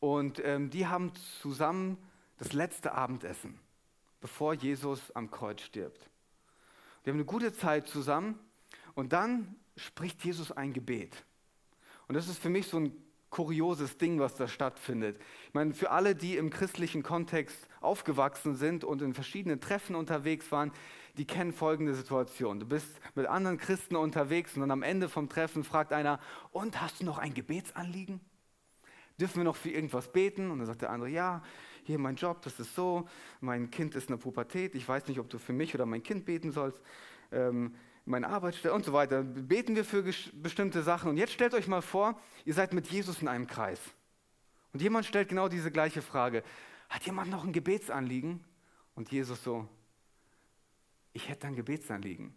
und 0.00 0.42
ähm, 0.44 0.70
die 0.70 0.86
haben 0.86 1.12
zusammen 1.40 1.96
das 2.38 2.52
letzte 2.52 2.92
Abendessen, 2.92 3.58
bevor 4.20 4.54
Jesus 4.54 5.10
am 5.12 5.30
Kreuz 5.30 5.60
stirbt. 5.60 6.10
Wir 7.04 7.12
haben 7.12 7.18
eine 7.18 7.26
gute 7.26 7.52
Zeit 7.52 7.86
zusammen 7.86 8.38
und 8.94 9.12
dann 9.12 9.54
spricht 9.76 10.24
Jesus 10.24 10.52
ein 10.52 10.72
Gebet. 10.72 11.24
Und 12.08 12.14
das 12.14 12.28
ist 12.28 12.40
für 12.40 12.48
mich 12.48 12.66
so 12.66 12.78
ein 12.78 12.92
kurioses 13.30 13.96
Ding, 13.96 14.18
was 14.18 14.34
da 14.34 14.48
stattfindet. 14.48 15.20
Ich 15.46 15.54
meine, 15.54 15.72
für 15.72 15.90
alle, 15.90 16.14
die 16.14 16.36
im 16.36 16.50
christlichen 16.50 17.02
Kontext 17.02 17.68
aufgewachsen 17.80 18.56
sind 18.56 18.84
und 18.84 19.02
in 19.02 19.14
verschiedenen 19.14 19.60
Treffen 19.60 19.94
unterwegs 19.94 20.50
waren, 20.50 20.72
die 21.16 21.24
kennen 21.24 21.52
folgende 21.52 21.94
Situation. 21.94 22.60
Du 22.60 22.66
bist 22.66 23.00
mit 23.14 23.26
anderen 23.26 23.58
Christen 23.58 23.96
unterwegs 23.96 24.54
und 24.54 24.62
dann 24.62 24.70
am 24.70 24.82
Ende 24.82 25.08
vom 25.08 25.28
Treffen 25.28 25.64
fragt 25.64 25.92
einer, 25.92 26.20
und 26.52 26.80
hast 26.80 27.00
du 27.00 27.04
noch 27.04 27.18
ein 27.18 27.34
Gebetsanliegen? 27.34 28.20
Dürfen 29.20 29.36
wir 29.36 29.44
noch 29.44 29.56
für 29.56 29.70
irgendwas 29.70 30.10
beten? 30.10 30.50
Und 30.50 30.58
dann 30.58 30.66
sagt 30.66 30.82
der 30.82 30.90
andere, 30.90 31.10
ja, 31.10 31.42
hier 31.84 31.98
mein 31.98 32.16
Job, 32.16 32.42
das 32.42 32.58
ist 32.58 32.74
so, 32.74 33.08
mein 33.40 33.70
Kind 33.70 33.94
ist 33.94 34.08
in 34.08 34.16
der 34.16 34.22
Pubertät, 34.22 34.74
ich 34.74 34.88
weiß 34.88 35.08
nicht, 35.08 35.18
ob 35.18 35.28
du 35.28 35.38
für 35.38 35.52
mich 35.52 35.74
oder 35.74 35.86
mein 35.86 36.02
Kind 36.02 36.24
beten 36.24 36.52
sollst, 36.52 36.80
ähm, 37.32 37.74
meine 38.04 38.28
Arbeitsstelle 38.28 38.74
und 38.74 38.84
so 38.84 38.92
weiter. 38.92 39.22
Beten 39.22 39.76
wir 39.76 39.84
für 39.84 40.02
bestimmte 40.02 40.82
Sachen. 40.82 41.10
Und 41.10 41.16
jetzt 41.16 41.32
stellt 41.32 41.54
euch 41.54 41.68
mal 41.68 41.82
vor, 41.82 42.18
ihr 42.44 42.54
seid 42.54 42.72
mit 42.72 42.86
Jesus 42.88 43.22
in 43.22 43.28
einem 43.28 43.46
Kreis. 43.46 43.80
Und 44.72 44.82
jemand 44.82 45.06
stellt 45.06 45.28
genau 45.28 45.48
diese 45.48 45.70
gleiche 45.70 46.02
Frage. 46.02 46.42
Hat 46.88 47.04
jemand 47.04 47.30
noch 47.30 47.44
ein 47.44 47.52
Gebetsanliegen? 47.52 48.42
Und 48.94 49.12
Jesus 49.12 49.42
so, 49.42 49.68
ich 51.12 51.28
hätte 51.28 51.46
ein 51.46 51.56
Gebetsanliegen. 51.56 52.34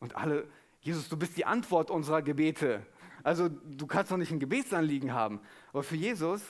Und 0.00 0.16
alle, 0.16 0.48
Jesus, 0.80 1.08
du 1.08 1.16
bist 1.16 1.36
die 1.36 1.44
Antwort 1.44 1.90
unserer 1.90 2.22
Gebete. 2.22 2.86
Also 3.26 3.48
du 3.48 3.86
kannst 3.86 4.12
doch 4.12 4.16
nicht 4.16 4.30
ein 4.30 4.38
Gebetsanliegen 4.38 5.12
haben. 5.12 5.40
Aber 5.72 5.82
für 5.82 5.96
Jesus 5.96 6.42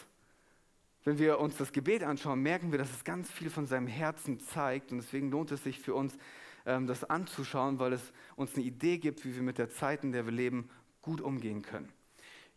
wenn 1.07 1.21
wir 1.21 1.39
uns 1.39 1.57
das 1.57 1.71
Gebet 1.71 2.03
anschauen, 2.03 2.43
merken 2.43 2.73
wir, 2.73 2.81
dass 2.81 2.91
es 2.91 3.05
ganz 3.05 3.31
viel 3.31 3.49
von 3.49 3.65
seinem 3.65 3.87
Herzen 3.87 4.41
zeigt. 4.41 4.91
Und 4.91 4.99
deswegen 4.99 5.31
lohnt 5.31 5.53
es 5.53 5.63
sich 5.63 5.79
für 5.79 5.95
uns, 5.95 6.19
ähm, 6.67 6.89
das 6.89 7.05
anzuschauen, 7.05 7.79
weil 7.79 7.93
es 7.93 8.13
uns 8.35 8.57
eine 8.57 8.65
Idee 8.65 8.99
gibt, 8.99 9.25
wie 9.25 9.33
wir 9.37 9.43
mit 9.43 9.57
der 9.57 9.71
Zeit, 9.71 10.03
in 10.03 10.11
der 10.11 10.25
wir 10.25 10.33
leben, 10.33 10.69
gut 11.03 11.21
umgehen 11.21 11.63
können. 11.63 11.93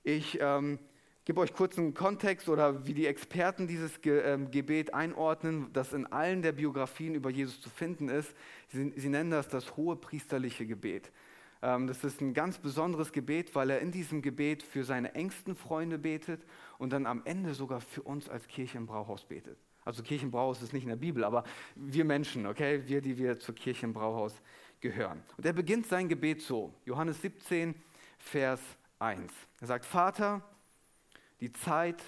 Ich 0.01 0.39
ähm, 0.41 0.79
gebe 1.25 1.41
euch 1.41 1.53
kurz 1.53 1.77
einen 1.77 1.93
Kontext 1.93 2.49
oder 2.49 2.87
wie 2.87 2.95
die 2.95 3.05
Experten 3.05 3.67
dieses 3.67 4.01
Ge 4.01 4.19
ähm, 4.21 4.49
Gebet 4.49 4.95
einordnen, 4.95 5.71
das 5.71 5.93
in 5.93 6.07
allen 6.07 6.41
der 6.41 6.53
Biografien 6.53 7.13
über 7.13 7.29
Jesus 7.29 7.61
zu 7.61 7.69
finden 7.69 8.09
ist. 8.09 8.33
Sie, 8.69 8.91
sie 8.95 9.09
nennen 9.09 9.29
das 9.29 9.47
das 9.47 9.77
hohe 9.77 9.95
priesterliche 9.95 10.65
Gebet. 10.65 11.11
Ähm, 11.61 11.87
das 11.87 12.03
ist 12.03 12.21
ein 12.21 12.33
ganz 12.33 12.57
besonderes 12.57 13.11
Gebet, 13.11 13.53
weil 13.55 13.69
er 13.69 13.79
in 13.79 13.91
diesem 13.91 14.21
Gebet 14.21 14.63
für 14.63 14.83
seine 14.83 15.13
engsten 15.15 15.55
Freunde 15.55 15.97
betet 15.97 16.45
und 16.77 16.93
dann 16.93 17.05
am 17.05 17.21
Ende 17.25 17.53
sogar 17.53 17.81
für 17.81 18.01
uns 18.03 18.29
als 18.29 18.47
Kirche 18.47 18.77
im 18.77 18.85
Brauhaus 18.85 19.25
betet. 19.25 19.57
Also 19.85 20.03
Kirche 20.03 20.25
im 20.25 20.31
Brauhaus 20.31 20.61
ist 20.61 20.73
nicht 20.73 20.83
in 20.83 20.89
der 20.89 20.95
Bibel, 20.95 21.23
aber 21.23 21.43
wir 21.75 22.05
Menschen, 22.05 22.45
okay, 22.45 22.83
wir, 22.87 23.01
die 23.01 23.17
wir 23.17 23.39
zur 23.39 23.55
Kirche 23.55 23.85
im 23.85 23.93
Brauhaus 23.93 24.41
gehören. 24.81 25.23
Und 25.37 25.45
er 25.45 25.53
beginnt 25.53 25.87
sein 25.87 26.07
Gebet 26.07 26.41
so, 26.41 26.73
Johannes 26.85 27.21
17, 27.21 27.75
Vers 28.17 28.61
1. 28.99 29.31
Er 29.61 29.67
sagt, 29.67 29.85
Vater, 29.85 30.41
die 31.39 31.51
Zeit 31.51 32.03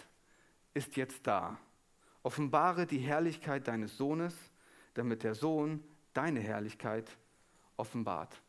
ist 0.74 0.96
jetzt 0.96 1.25
da. 1.25 1.58
Offenbare 2.24 2.86
die 2.86 3.00
Herrlichkeit 3.00 3.67
deines 3.67 3.98
Sohnes, 3.98 4.36
damit 4.93 5.24
der 5.24 5.34
Sohn 5.34 5.84
deine 6.13 6.39
Herrlichkeit 6.39 7.17
offenbart. 7.77 8.41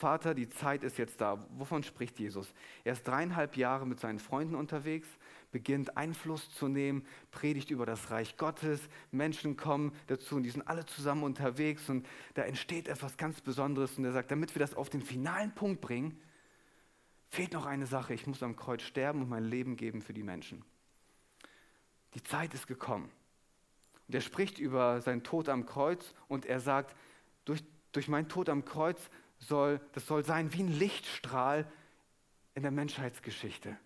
Vater, 0.00 0.32
die 0.32 0.48
Zeit 0.48 0.82
ist 0.82 0.96
jetzt 0.96 1.20
da. 1.20 1.46
Wovon 1.58 1.82
spricht 1.82 2.18
Jesus? 2.18 2.54
Er 2.84 2.94
ist 2.94 3.06
dreieinhalb 3.06 3.54
Jahre 3.58 3.86
mit 3.86 4.00
seinen 4.00 4.18
Freunden 4.18 4.54
unterwegs, 4.54 5.06
beginnt 5.52 5.98
Einfluss 5.98 6.50
zu 6.54 6.68
nehmen, 6.68 7.04
predigt 7.30 7.70
über 7.70 7.84
das 7.84 8.10
Reich 8.10 8.38
Gottes, 8.38 8.80
Menschen 9.10 9.58
kommen 9.58 9.92
dazu 10.06 10.36
und 10.36 10.44
die 10.44 10.50
sind 10.50 10.66
alle 10.66 10.86
zusammen 10.86 11.22
unterwegs 11.22 11.90
und 11.90 12.08
da 12.32 12.42
entsteht 12.42 12.88
etwas 12.88 13.18
ganz 13.18 13.42
Besonderes 13.42 13.98
und 13.98 14.06
er 14.06 14.12
sagt, 14.12 14.30
damit 14.30 14.54
wir 14.54 14.60
das 14.60 14.74
auf 14.74 14.88
den 14.88 15.02
finalen 15.02 15.54
Punkt 15.54 15.82
bringen, 15.82 16.18
fehlt 17.28 17.52
noch 17.52 17.66
eine 17.66 17.86
Sache, 17.86 18.14
ich 18.14 18.26
muss 18.26 18.42
am 18.42 18.56
Kreuz 18.56 18.80
sterben 18.80 19.20
und 19.20 19.28
mein 19.28 19.44
Leben 19.44 19.76
geben 19.76 20.00
für 20.00 20.14
die 20.14 20.22
Menschen. 20.22 20.64
Die 22.14 22.22
Zeit 22.22 22.54
ist 22.54 22.66
gekommen. 22.66 23.10
Der 24.08 24.22
spricht 24.22 24.58
über 24.58 25.02
seinen 25.02 25.24
Tod 25.24 25.50
am 25.50 25.66
Kreuz 25.66 26.14
und 26.26 26.46
er 26.46 26.58
sagt, 26.58 26.96
durch, 27.44 27.62
durch 27.92 28.08
meinen 28.08 28.30
Tod 28.30 28.48
am 28.48 28.64
Kreuz 28.64 29.10
soll, 29.40 29.80
das 29.92 30.06
soll 30.06 30.24
sein 30.24 30.52
wie 30.52 30.62
ein 30.62 30.72
Lichtstrahl 30.72 31.70
in 32.54 32.62
der 32.62 32.70
Menschheitsgeschichte. 32.70 33.76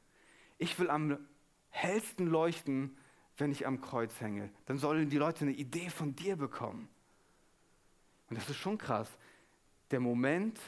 Ich 0.59 0.79
will 0.79 0.91
am 0.91 1.19
hellsten 1.71 2.27
leuchten, 2.27 2.97
wenn 3.37 3.51
ich 3.51 3.67
am 3.67 3.81
Kreuz 3.81 4.21
hänge. 4.21 4.51
Dann 4.67 4.79
sollen 4.79 5.09
die 5.09 5.19
Leute 5.19 5.41
eine 5.45 5.53
Idee 5.53 5.91
von 5.91 6.15
dir 6.15 6.37
bekommen. 6.37 6.89
Und 8.29 8.39
das 8.39 8.49
ist 8.49 8.57
schon 8.57 8.79
krass. 8.79 9.09
Der 9.91 10.01
Moment, 10.01 10.59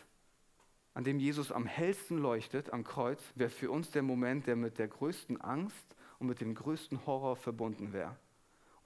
an 0.94 1.04
dem 1.04 1.18
Jesus 1.18 1.52
am 1.52 1.66
hellsten 1.66 2.18
leuchtet, 2.18 2.72
am 2.72 2.84
Kreuz, 2.84 3.22
wäre 3.34 3.50
für 3.50 3.70
uns 3.70 3.90
der 3.90 4.02
Moment, 4.02 4.46
der 4.46 4.56
mit 4.56 4.78
der 4.78 4.88
größten 4.88 5.40
Angst 5.40 5.96
und 6.18 6.26
mit 6.26 6.40
dem 6.40 6.54
größten 6.54 7.06
Horror 7.06 7.36
verbunden 7.36 7.92
wäre. 7.92 8.16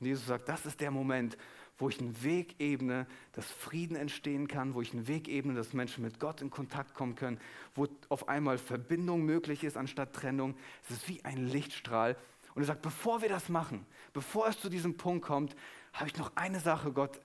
Und 0.00 0.06
Jesus 0.06 0.26
sagt, 0.26 0.48
das 0.48 0.66
ist 0.66 0.80
der 0.80 0.90
Moment, 0.90 1.36
wo 1.78 1.88
ich 1.88 2.00
einen 2.00 2.22
Weg 2.22 2.56
ebne, 2.58 3.06
dass 3.32 3.50
Frieden 3.50 3.96
entstehen 3.96 4.48
kann, 4.48 4.74
wo 4.74 4.82
ich 4.82 4.92
einen 4.92 5.08
Weg 5.08 5.28
ebne, 5.28 5.54
dass 5.54 5.72
Menschen 5.72 6.02
mit 6.02 6.18
Gott 6.18 6.42
in 6.42 6.50
Kontakt 6.50 6.94
kommen 6.94 7.14
können, 7.14 7.40
wo 7.74 7.86
auf 8.08 8.28
einmal 8.28 8.58
Verbindung 8.58 9.24
möglich 9.24 9.64
ist 9.64 9.76
anstatt 9.76 10.14
Trennung. 10.14 10.56
Es 10.84 10.90
ist 10.90 11.08
wie 11.08 11.24
ein 11.24 11.46
Lichtstrahl. 11.46 12.16
Und 12.54 12.62
er 12.62 12.66
sagt, 12.66 12.82
bevor 12.82 13.22
wir 13.22 13.28
das 13.28 13.48
machen, 13.48 13.86
bevor 14.12 14.48
es 14.48 14.60
zu 14.60 14.68
diesem 14.68 14.96
Punkt 14.96 15.24
kommt, 15.24 15.54
habe 15.92 16.08
ich 16.08 16.16
noch 16.16 16.36
eine 16.36 16.60
Sache, 16.60 16.92
Gott, 16.92 17.20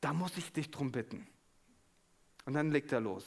da 0.00 0.12
muss 0.12 0.36
ich 0.36 0.52
dich 0.52 0.70
drum 0.70 0.92
bitten. 0.92 1.26
Und 2.44 2.54
dann 2.54 2.70
legt 2.70 2.92
er 2.92 3.00
los. 3.00 3.24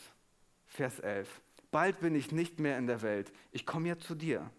Vers 0.68 1.00
11. 1.00 1.42
Bald 1.72 2.00
bin 2.00 2.16
ich 2.16 2.32
nicht 2.32 2.60
mehr 2.60 2.78
in 2.78 2.88
der 2.88 3.02
Welt. 3.02 3.34
Ich 3.52 3.66
komme 3.66 3.88
ja 3.90 3.98
zu 3.98 4.16
dir. 4.16 4.50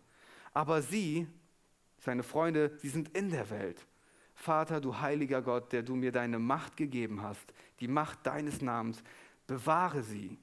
Aber 0.52 0.83
sie, 0.83 1.26
seine 2.06 2.22
Freunde, 2.22 2.72
sie 2.78 2.88
sind 2.88 3.16
in 3.16 3.30
der 3.30 3.50
Welt. 3.50 3.86
Vater, 4.34 4.80
du 4.80 4.98
heiliger 5.00 5.42
Gott, 5.42 5.72
der 5.72 5.82
du 5.82 5.94
mir 5.94 6.12
deine 6.12 6.38
Macht 6.38 6.76
gegeben 6.76 7.22
hast, 7.22 7.52
die 7.80 7.88
Macht 7.88 8.25
deines 8.26 8.62
Namens, 8.62 9.02
bewahre 9.46 10.02
sie 10.02 10.38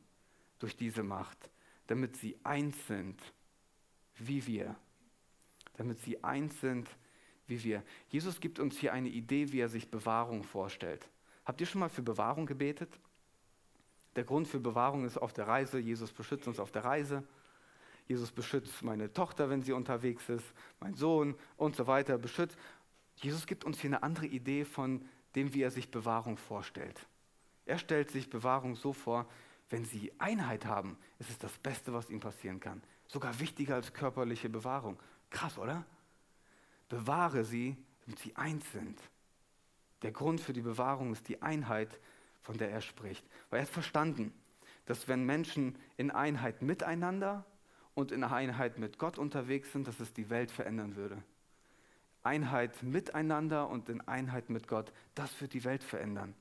durch 0.60 0.76
diese 0.76 1.04
Macht, 1.04 1.50
damit 1.88 2.16
sie 2.18 2.38
eins 2.44 2.76
sind, 2.88 3.20
wie 4.16 4.46
wir. 4.46 4.76
Damit 5.78 6.00
sie 6.02 6.24
eins 6.24 6.60
sind, 6.62 6.88
wie 7.48 7.64
wir. 7.64 7.84
Jesus 8.10 8.40
gibt 8.40 8.60
uns 8.60 8.78
hier 8.78 8.94
eine 8.94 9.10
Idee, 9.10 9.52
wie 9.52 9.60
er 9.60 9.70
sich 9.70 9.90
Bewahrung 9.90 10.44
vorstellt. 10.44 11.10
Habt 11.46 11.62
ihr 11.62 11.68
schon 11.68 11.80
mal 11.80 11.90
für 11.90 12.04
Bewahrung 12.04 12.46
gebetet? 12.46 13.00
Der 14.16 14.24
Grund 14.24 14.48
für 14.48 14.60
Bewahrung 14.60 15.06
ist 15.06 15.18
auf 15.18 15.34
der 15.34 15.48
Reise. 15.48 15.80
Jesus 15.80 16.12
beschützt 16.12 16.48
uns 16.48 16.60
auf 16.60 16.72
der 16.72 16.86
Reise. 16.86 17.24
Jesus 18.14 18.32
beschützt 18.32 18.84
meine 18.84 19.12
Tochter, 19.12 19.50
wenn 19.50 19.64
sie 19.64 19.74
unterwegs 19.74 20.30
ist, 20.30 20.46
mein 20.80 20.94
Sohn 20.94 21.34
und 21.58 21.76
so 21.76 21.88
weiter 21.88 22.20
beschützt. 22.20 22.56
Jesus 23.16 23.48
gibt 23.48 23.64
uns 23.64 23.80
hier 23.80 23.90
eine 23.90 24.04
andere 24.04 24.28
Idee 24.28 24.66
von 24.66 25.04
dem, 25.34 25.56
wie 25.56 25.64
er 25.64 25.72
sich 25.72 25.90
Bewahrung 25.90 26.38
vorstellt. 26.38 27.08
Er 27.66 27.80
stellt 27.80 28.12
sich 28.12 28.30
Bewahrung 28.30 28.76
so 28.76 28.94
vor, 28.94 29.26
wenn 29.72 29.84
sie 29.84 30.14
Einheit 30.20 30.68
haben, 30.68 30.96
ist 31.18 31.32
es 31.32 31.40
das 31.40 31.58
Beste, 31.58 31.92
was 31.92 32.12
ihnen 32.12 32.20
passieren 32.20 32.60
kann. 32.60 32.84
Sogar 33.08 33.40
wichtiger 33.40 33.74
als 33.74 33.94
körperliche 33.94 34.48
Bewahrung. 34.48 35.00
Krass, 35.32 35.58
oder? 35.58 35.84
Bewahre 36.88 37.44
sie, 37.44 37.76
damit 38.06 38.20
sie 38.20 38.36
eins 38.36 38.72
sind. 38.74 39.00
Der 40.04 40.12
Grund 40.12 40.40
für 40.40 40.54
die 40.54 40.62
Bewahrung 40.62 41.14
ist 41.14 41.28
die 41.28 41.42
Einheit, 41.42 42.00
von 42.44 42.60
der 42.60 42.70
er 42.70 42.82
spricht. 42.82 43.26
Weil 43.50 43.62
er 43.62 43.64
hat 43.64 43.74
verstanden, 43.74 44.32
dass 44.86 45.08
wenn 45.08 45.26
Menschen 45.26 45.80
in 45.98 46.12
Einheit 46.12 46.62
miteinander 46.62 47.44
und 47.96 48.12
in 48.12 48.24
Einheit 48.24 48.80
mit 48.80 48.98
Gott 48.98 49.18
unterwegs 49.18 49.72
sind, 49.72 49.88
dass 49.88 50.00
es 50.00 50.14
die 50.14 50.30
Welt 50.30 50.52
verändern 50.52 50.96
würde. 50.96 51.22
Einheit 52.24 52.82
miteinander 52.82 53.70
und 53.70 53.90
in 53.90 54.02
Einheit 54.02 54.50
mit 54.50 54.68
Gott, 54.68 54.92
das 55.14 55.42
wird 55.42 55.54
die 55.54 55.64
Welt 55.64 55.84
verändern. 55.84 56.34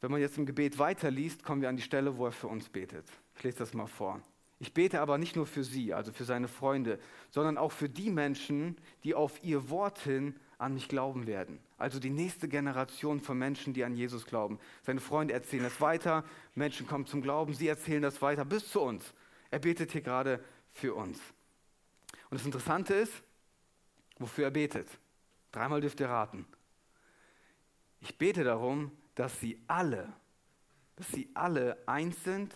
Wenn 0.00 0.10
man 0.10 0.20
jetzt 0.20 0.38
im 0.38 0.46
Gebet 0.46 0.78
weiterliest, 0.78 1.44
kommen 1.44 1.60
wir 1.60 1.68
an 1.68 1.76
die 1.76 1.82
Stelle, 1.82 2.16
wo 2.16 2.24
er 2.24 2.32
für 2.32 2.48
uns 2.48 2.70
betet. 2.70 3.04
Ich 3.36 3.42
lese 3.42 3.58
das 3.58 3.74
mal 3.74 3.86
vor. 3.86 4.20
Ich 4.58 4.74
bete 4.74 5.00
aber 5.00 5.18
nicht 5.18 5.36
nur 5.36 5.46
für 5.46 5.64
sie, 5.64 5.94
also 5.94 6.12
für 6.12 6.24
seine 6.24 6.48
Freunde, 6.48 6.98
sondern 7.30 7.58
auch 7.58 7.72
für 7.72 7.88
die 7.88 8.10
Menschen, 8.10 8.76
die 9.04 9.14
auf 9.14 9.42
ihr 9.42 9.70
Wort 9.70 9.98
hin 9.98 10.34
an 10.58 10.74
mich 10.74 10.88
glauben 10.88 11.26
werden. 11.26 11.58
Also 11.78 11.98
die 11.98 12.10
nächste 12.10 12.48
Generation 12.48 13.20
von 13.20 13.38
Menschen, 13.38 13.72
die 13.72 13.84
an 13.84 13.94
Jesus 13.94 14.26
glauben. 14.26 14.58
Seine 14.82 15.00
Freunde 15.00 15.32
erzählen 15.32 15.62
das 15.62 15.80
weiter, 15.80 16.24
Menschen 16.54 16.86
kommen 16.86 17.06
zum 17.06 17.22
Glauben, 17.22 17.54
sie 17.54 17.68
erzählen 17.68 18.02
das 18.02 18.20
weiter 18.20 18.44
bis 18.44 18.68
zu 18.68 18.82
uns. 18.82 19.14
Er 19.50 19.58
betet 19.58 19.92
hier 19.92 20.02
gerade 20.02 20.42
für 20.70 20.94
uns. 20.94 21.18
Und 22.30 22.38
das 22.38 22.46
Interessante 22.46 22.94
ist, 22.94 23.22
wofür 24.18 24.44
er 24.44 24.50
betet. 24.50 24.88
Dreimal 25.52 25.80
dürft 25.80 26.00
ihr 26.00 26.08
raten. 26.08 26.46
Ich 28.00 28.16
bete 28.16 28.44
darum, 28.44 28.92
dass 29.14 29.40
sie 29.40 29.60
alle, 29.66 30.12
dass 30.96 31.10
sie 31.10 31.28
alle 31.34 31.76
eins 31.86 32.22
sind, 32.24 32.54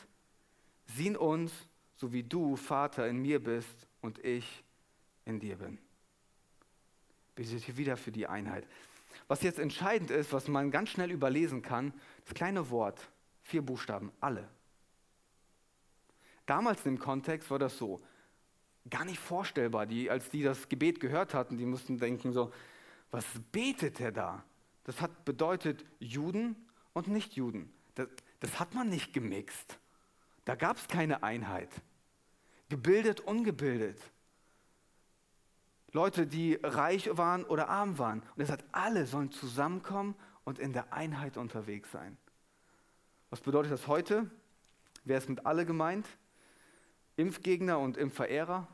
sie 0.86 1.08
in 1.08 1.16
uns, 1.16 1.52
so 1.96 2.12
wie 2.12 2.22
du, 2.22 2.56
Vater, 2.56 3.08
in 3.08 3.20
mir 3.20 3.42
bist 3.42 3.86
und 4.00 4.24
ich 4.24 4.64
in 5.24 5.40
dir 5.40 5.56
bin. 5.56 5.78
Betet 7.34 7.64
hier 7.64 7.76
wieder 7.76 7.96
für 7.96 8.12
die 8.12 8.26
Einheit. 8.26 8.66
Was 9.26 9.42
jetzt 9.42 9.58
entscheidend 9.58 10.10
ist, 10.10 10.32
was 10.32 10.48
man 10.48 10.70
ganz 10.70 10.90
schnell 10.90 11.10
überlesen 11.10 11.62
kann, 11.62 11.92
das 12.24 12.34
kleine 12.34 12.70
Wort, 12.70 13.08
vier 13.42 13.62
Buchstaben, 13.62 14.12
alle. 14.20 14.48
Damals 16.46 16.84
im 16.86 16.98
Kontext 16.98 17.50
war 17.50 17.58
das 17.58 17.78
so, 17.78 18.02
gar 18.90 19.04
nicht 19.04 19.18
vorstellbar. 19.18 19.86
Die, 19.86 20.10
als 20.10 20.30
die 20.30 20.42
das 20.42 20.68
Gebet 20.68 21.00
gehört 21.00 21.34
hatten, 21.34 21.56
die 21.56 21.66
mussten 21.66 21.98
denken 21.98 22.32
so, 22.32 22.52
was 23.10 23.24
betet 23.52 24.00
er 24.00 24.12
da? 24.12 24.44
Das 24.84 25.00
hat 25.00 25.24
bedeutet 25.24 25.84
Juden 25.98 26.56
und 26.92 27.08
Nichtjuden. 27.08 27.72
Das, 27.94 28.08
das 28.40 28.60
hat 28.60 28.74
man 28.74 28.88
nicht 28.88 29.12
gemixt. 29.12 29.78
Da 30.44 30.54
gab 30.54 30.76
es 30.76 30.88
keine 30.88 31.22
Einheit. 31.22 31.70
Gebildet, 32.68 33.20
ungebildet. 33.20 33.98
Leute, 35.92 36.26
die 36.26 36.58
reich 36.62 37.08
waren 37.16 37.44
oder 37.44 37.68
arm 37.68 37.98
waren. 37.98 38.20
Und 38.20 38.40
er 38.40 38.46
sagt, 38.46 38.64
alle 38.72 39.06
sollen 39.06 39.30
zusammenkommen 39.30 40.16
und 40.42 40.58
in 40.58 40.72
der 40.72 40.92
Einheit 40.92 41.36
unterwegs 41.36 41.90
sein. 41.92 42.18
Was 43.30 43.40
bedeutet 43.40 43.72
das 43.72 43.86
heute? 43.86 44.30
Wer 45.04 45.18
ist 45.18 45.28
mit 45.28 45.46
alle 45.46 45.64
gemeint? 45.64 46.06
Impfgegner 47.16 47.78
und 47.78 47.96
Impfverehrer, 47.96 48.66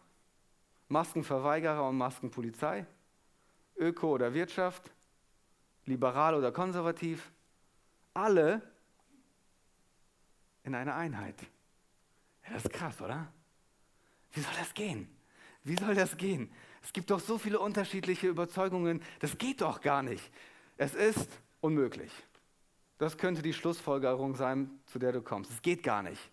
Maskenverweigerer 0.88 1.88
und 1.88 1.96
Maskenpolizei, 1.98 2.87
Öko 3.76 4.14
oder 4.14 4.35
Wirtschaft, 4.35 4.90
liberal 5.87 6.35
oder 6.35 6.53
konservativ, 6.53 7.31
alle 8.14 8.62
in 10.64 10.74
einer 10.74 10.94
Einheit. 10.94 11.40
Ja, 12.44 12.55
das 12.55 12.64
ist 12.64 12.72
krass, 12.72 13.00
oder? 13.00 13.33
Wie 14.33 14.40
soll 14.40 14.55
das 14.59 14.74
gehen? 14.74 15.09
Wie 15.64 15.76
soll 15.76 15.94
das 15.94 16.16
gehen? 16.16 16.50
Es 16.83 16.92
gibt 16.92 17.11
doch 17.11 17.20
so 17.20 17.38
viele 17.38 17.59
unterschiedliche 17.59 18.29
Überzeugungen, 18.29 19.03
das 19.20 19.37
geht 19.37 19.61
doch 19.61 19.81
gar 19.81 20.03
nicht. 20.03 20.33
Es 20.76 20.94
ist 20.94 21.29
unmöglich. 21.61 22.11
Das 22.98 23.16
könnte 23.16 23.42
die 23.42 23.53
Schlussfolgerung 23.53 24.35
sein, 24.35 24.70
zu 24.87 24.98
der 24.98 25.12
du 25.12 25.22
kommst. 25.22 25.50
Es 25.50 25.62
geht 25.62 25.83
gar 25.83 26.03
nicht. 26.03 26.31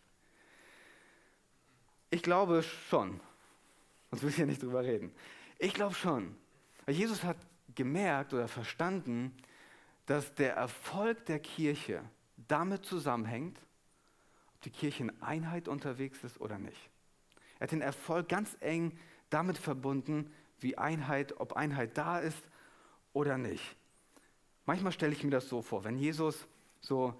Ich 2.09 2.21
glaube 2.21 2.63
schon. 2.63 3.19
Sonst 4.09 4.23
will 4.23 4.29
ich 4.29 4.37
ja 4.37 4.45
nicht 4.45 4.63
drüber 4.63 4.83
reden. 4.83 5.11
Ich 5.59 5.73
glaube 5.73 5.93
schon. 5.93 6.35
Weil 6.85 6.95
Jesus 6.95 7.23
hat 7.23 7.37
gemerkt 7.75 8.33
oder 8.33 8.47
verstanden, 8.47 9.35
dass 10.05 10.33
der 10.35 10.55
Erfolg 10.55 11.25
der 11.25 11.39
Kirche 11.39 12.01
damit 12.47 12.85
zusammenhängt, 12.85 13.59
ob 14.55 14.61
die 14.61 14.69
Kirche 14.69 15.03
in 15.03 15.21
Einheit 15.21 15.67
unterwegs 15.67 16.23
ist 16.23 16.39
oder 16.39 16.57
nicht. 16.57 16.89
Er 17.59 17.63
hat 17.63 17.71
den 17.71 17.81
Erfolg 17.81 18.29
ganz 18.29 18.55
eng 18.61 18.97
damit 19.29 19.57
verbunden, 19.57 20.31
wie 20.59 20.77
Einheit, 20.77 21.39
ob 21.39 21.53
Einheit 21.53 21.97
da 21.97 22.19
ist 22.19 22.41
oder 23.13 23.37
nicht. 23.37 23.75
Manchmal 24.65 24.91
stelle 24.91 25.13
ich 25.13 25.23
mir 25.23 25.31
das 25.31 25.49
so 25.49 25.61
vor, 25.61 25.83
wenn 25.83 25.97
Jesus 25.97 26.47
so, 26.81 27.19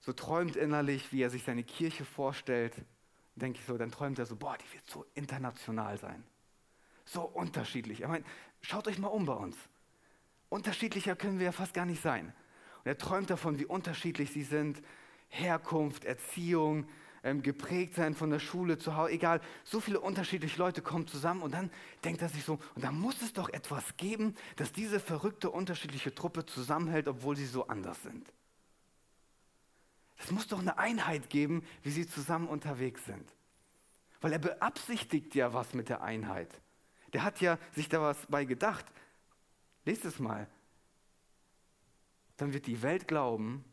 so 0.00 0.12
träumt 0.12 0.56
innerlich, 0.56 1.12
wie 1.12 1.22
er 1.22 1.30
sich 1.30 1.42
seine 1.42 1.64
Kirche 1.64 2.04
vorstellt, 2.04 2.74
denke 3.36 3.58
ich 3.58 3.66
so, 3.66 3.76
dann 3.76 3.90
träumt 3.90 4.18
er 4.18 4.26
so, 4.26 4.36
boah, 4.36 4.56
die 4.56 4.72
wird 4.72 4.88
so 4.88 5.06
international 5.14 5.98
sein. 5.98 6.24
So 7.04 7.22
unterschiedlich. 7.22 8.00
Ich 8.00 8.08
meine, 8.08 8.24
schaut 8.60 8.86
euch 8.88 8.98
mal 8.98 9.08
um 9.08 9.26
bei 9.26 9.34
uns. 9.34 9.56
Unterschiedlicher 10.48 11.16
können 11.16 11.38
wir 11.38 11.46
ja 11.46 11.52
fast 11.52 11.74
gar 11.74 11.86
nicht 11.86 12.02
sein. 12.02 12.32
Und 12.78 12.86
er 12.86 12.98
träumt 12.98 13.30
davon, 13.30 13.58
wie 13.58 13.66
unterschiedlich 13.66 14.32
sie 14.32 14.44
sind. 14.44 14.82
Herkunft, 15.28 16.04
Erziehung, 16.04 16.86
ähm, 17.24 17.42
geprägt 17.42 17.94
sein 17.94 18.14
von 18.14 18.30
der 18.30 18.38
Schule 18.38 18.78
zu 18.78 18.96
Hause, 18.96 19.12
egal. 19.12 19.40
So 19.64 19.80
viele 19.80 20.00
unterschiedliche 20.00 20.58
Leute 20.58 20.82
kommen 20.82 21.06
zusammen 21.06 21.42
und 21.42 21.54
dann 21.54 21.70
denkt 22.04 22.22
er 22.22 22.28
sich 22.28 22.44
so, 22.44 22.60
und 22.74 22.84
da 22.84 22.92
muss 22.92 23.20
es 23.22 23.32
doch 23.32 23.48
etwas 23.48 23.96
geben, 23.96 24.34
dass 24.56 24.72
diese 24.72 25.00
verrückte, 25.00 25.50
unterschiedliche 25.50 26.14
Truppe 26.14 26.46
zusammenhält, 26.46 27.08
obwohl 27.08 27.36
sie 27.36 27.46
so 27.46 27.66
anders 27.66 28.02
sind. 28.02 28.32
Es 30.18 30.30
muss 30.30 30.46
doch 30.46 30.60
eine 30.60 30.78
Einheit 30.78 31.28
geben, 31.28 31.64
wie 31.82 31.90
sie 31.90 32.06
zusammen 32.06 32.48
unterwegs 32.48 33.04
sind. 33.04 33.28
Weil 34.20 34.32
er 34.32 34.38
beabsichtigt 34.38 35.34
ja 35.34 35.52
was 35.52 35.74
mit 35.74 35.88
der 35.88 36.02
Einheit. 36.02 36.48
Der 37.12 37.22
hat 37.22 37.40
ja 37.40 37.58
sich 37.72 37.88
da 37.88 38.00
was 38.00 38.26
bei 38.26 38.44
gedacht. 38.44 38.84
lest 39.84 40.04
es 40.04 40.18
mal, 40.18 40.48
dann 42.36 42.52
wird 42.52 42.66
die 42.66 42.82
Welt 42.82 43.06
glauben, 43.06 43.64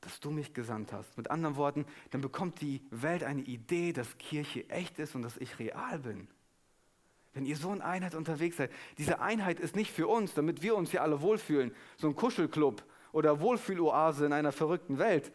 dass 0.00 0.20
du 0.20 0.30
mich 0.30 0.54
gesandt 0.54 0.92
hast. 0.92 1.16
Mit 1.16 1.30
anderen 1.30 1.56
Worten, 1.56 1.86
dann 2.10 2.20
bekommt 2.20 2.60
die 2.60 2.82
Welt 2.90 3.22
eine 3.24 3.42
Idee, 3.42 3.92
dass 3.92 4.18
Kirche 4.18 4.68
echt 4.68 4.98
ist 4.98 5.14
und 5.14 5.22
dass 5.22 5.36
ich 5.36 5.58
real 5.58 5.98
bin. 6.00 6.28
Wenn 7.34 7.46
ihr 7.46 7.56
so 7.56 7.72
in 7.72 7.82
Einheit 7.82 8.14
unterwegs 8.14 8.56
seid, 8.56 8.72
diese 8.96 9.20
Einheit 9.20 9.60
ist 9.60 9.76
nicht 9.76 9.92
für 9.92 10.08
uns, 10.08 10.34
damit 10.34 10.62
wir 10.62 10.74
uns 10.76 10.90
hier 10.90 11.02
alle 11.02 11.20
wohlfühlen, 11.20 11.74
so 11.96 12.08
ein 12.08 12.16
Kuschelclub 12.16 12.84
oder 13.18 13.40
Wohlfühloase 13.40 14.26
in 14.26 14.32
einer 14.32 14.52
verrückten 14.52 14.98
Welt. 14.98 15.32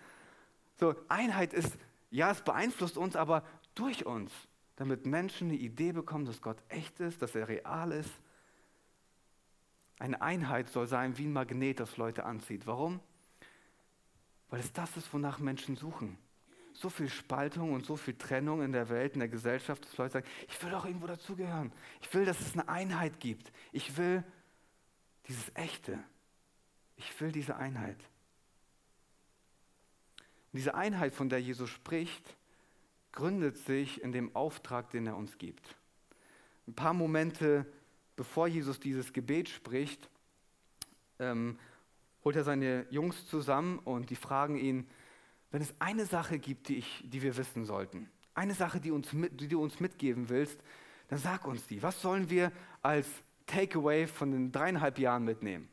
So, 0.79 0.95
Einheit 1.09 1.53
ist, 1.53 1.77
ja, 2.11 2.31
es 2.31 2.41
beeinflusst 2.41 2.97
uns, 2.97 3.17
aber 3.17 3.43
durch 3.75 4.05
uns, 4.05 4.31
damit 4.77 5.05
Menschen 5.05 5.49
eine 5.49 5.57
Idee 5.57 5.91
bekommen, 5.91 6.23
dass 6.23 6.41
Gott 6.41 6.55
echt 6.69 7.01
ist, 7.01 7.21
dass 7.21 7.35
er 7.35 7.49
real 7.49 7.91
ist. 7.91 8.09
Eine 9.99 10.21
Einheit 10.21 10.69
soll 10.69 10.87
sein 10.87 11.17
wie 11.17 11.25
ein 11.25 11.33
Magnet, 11.33 11.81
das 11.81 11.97
Leute 11.97 12.23
anzieht. 12.23 12.65
Warum? 12.67 13.01
Weil 14.49 14.61
es 14.61 14.71
das 14.71 14.95
ist, 14.95 15.13
wonach 15.13 15.39
Menschen 15.39 15.75
suchen. 15.75 16.17
So 16.71 16.89
viel 16.89 17.09
Spaltung 17.09 17.73
und 17.73 17.85
so 17.85 17.97
viel 17.97 18.15
Trennung 18.15 18.63
in 18.63 18.71
der 18.71 18.87
Welt, 18.87 19.15
in 19.15 19.19
der 19.19 19.27
Gesellschaft, 19.27 19.83
dass 19.83 19.97
Leute 19.97 20.13
sagen, 20.13 20.27
ich 20.47 20.63
will 20.63 20.71
doch 20.71 20.85
irgendwo 20.85 21.07
dazugehören. 21.07 21.73
Ich 22.01 22.13
will, 22.13 22.23
dass 22.23 22.39
es 22.39 22.53
eine 22.53 22.69
Einheit 22.69 23.19
gibt. 23.19 23.51
Ich 23.73 23.97
will 23.97 24.23
dieses 25.27 25.51
Echte. 25.53 25.99
Ich 26.97 27.19
will 27.19 27.31
diese 27.31 27.55
Einheit. 27.55 27.97
Und 30.51 30.57
diese 30.57 30.75
Einheit, 30.75 31.13
von 31.13 31.29
der 31.29 31.41
Jesus 31.41 31.69
spricht, 31.69 32.35
gründet 33.11 33.57
sich 33.57 34.01
in 34.01 34.11
dem 34.11 34.35
Auftrag, 34.35 34.89
den 34.91 35.07
er 35.07 35.15
uns 35.15 35.37
gibt. 35.37 35.75
Ein 36.67 36.75
paar 36.75 36.93
Momente 36.93 37.65
bevor 38.15 38.47
Jesus 38.47 38.79
dieses 38.79 39.13
Gebet 39.13 39.49
spricht, 39.49 40.09
ähm, 41.19 41.57
holt 42.23 42.35
er 42.35 42.43
seine 42.43 42.85
Jungs 42.89 43.27
zusammen 43.27 43.79
und 43.79 44.09
die 44.09 44.15
fragen 44.15 44.57
ihn, 44.57 44.87
wenn 45.51 45.61
es 45.61 45.73
eine 45.79 46.05
Sache 46.05 46.39
gibt, 46.39 46.69
die, 46.69 46.77
ich, 46.77 47.03
die 47.05 47.21
wir 47.21 47.37
wissen 47.37 47.65
sollten, 47.65 48.09
eine 48.33 48.53
Sache, 48.53 48.79
die, 48.79 48.91
uns 48.91 49.13
mit, 49.13 49.39
die 49.39 49.47
du 49.47 49.61
uns 49.61 49.79
mitgeben 49.79 50.29
willst, 50.29 50.59
dann 51.09 51.19
sag 51.19 51.45
uns 51.45 51.67
die. 51.67 51.83
Was 51.83 52.01
sollen 52.01 52.29
wir 52.29 52.51
als 52.81 53.07
Takeaway 53.45 54.07
von 54.07 54.31
den 54.31 54.51
dreieinhalb 54.51 54.97
Jahren 54.97 55.23
mitnehmen? 55.23 55.69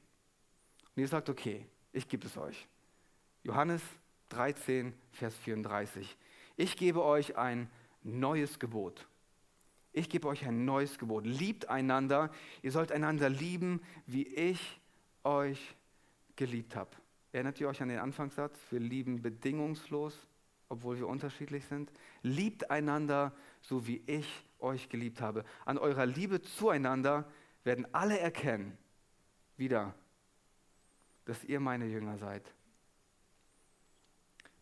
Und 1.00 1.04
ihr 1.04 1.08
sagt, 1.08 1.30
okay, 1.30 1.64
ich 1.94 2.06
gebe 2.08 2.26
es 2.26 2.36
euch. 2.36 2.68
Johannes 3.42 3.80
13, 4.28 4.92
Vers 5.12 5.34
34. 5.34 6.14
Ich 6.58 6.76
gebe 6.76 7.02
euch 7.02 7.38
ein 7.38 7.70
neues 8.02 8.58
Gebot. 8.58 9.08
Ich 9.94 10.10
gebe 10.10 10.28
euch 10.28 10.46
ein 10.46 10.66
neues 10.66 10.98
Gebot. 10.98 11.24
Liebt 11.24 11.70
einander. 11.70 12.30
Ihr 12.60 12.70
sollt 12.70 12.92
einander 12.92 13.30
lieben, 13.30 13.80
wie 14.04 14.26
ich 14.26 14.78
euch 15.24 15.74
geliebt 16.36 16.76
habe. 16.76 16.90
Erinnert 17.32 17.58
ihr 17.62 17.70
euch 17.70 17.80
an 17.80 17.88
den 17.88 17.98
Anfangssatz? 17.98 18.58
Wir 18.68 18.80
lieben 18.80 19.22
bedingungslos, 19.22 20.26
obwohl 20.68 20.98
wir 20.98 21.08
unterschiedlich 21.08 21.64
sind. 21.64 21.90
Liebt 22.20 22.70
einander, 22.70 23.32
so 23.62 23.86
wie 23.86 24.02
ich 24.04 24.28
euch 24.58 24.90
geliebt 24.90 25.22
habe. 25.22 25.46
An 25.64 25.78
eurer 25.78 26.04
Liebe 26.04 26.42
zueinander 26.42 27.26
werden 27.64 27.86
alle 27.94 28.18
erkennen, 28.18 28.76
wieder, 29.56 29.94
dass 31.24 31.44
ihr 31.44 31.60
meine 31.60 31.86
Jünger 31.86 32.18
seid. 32.18 32.52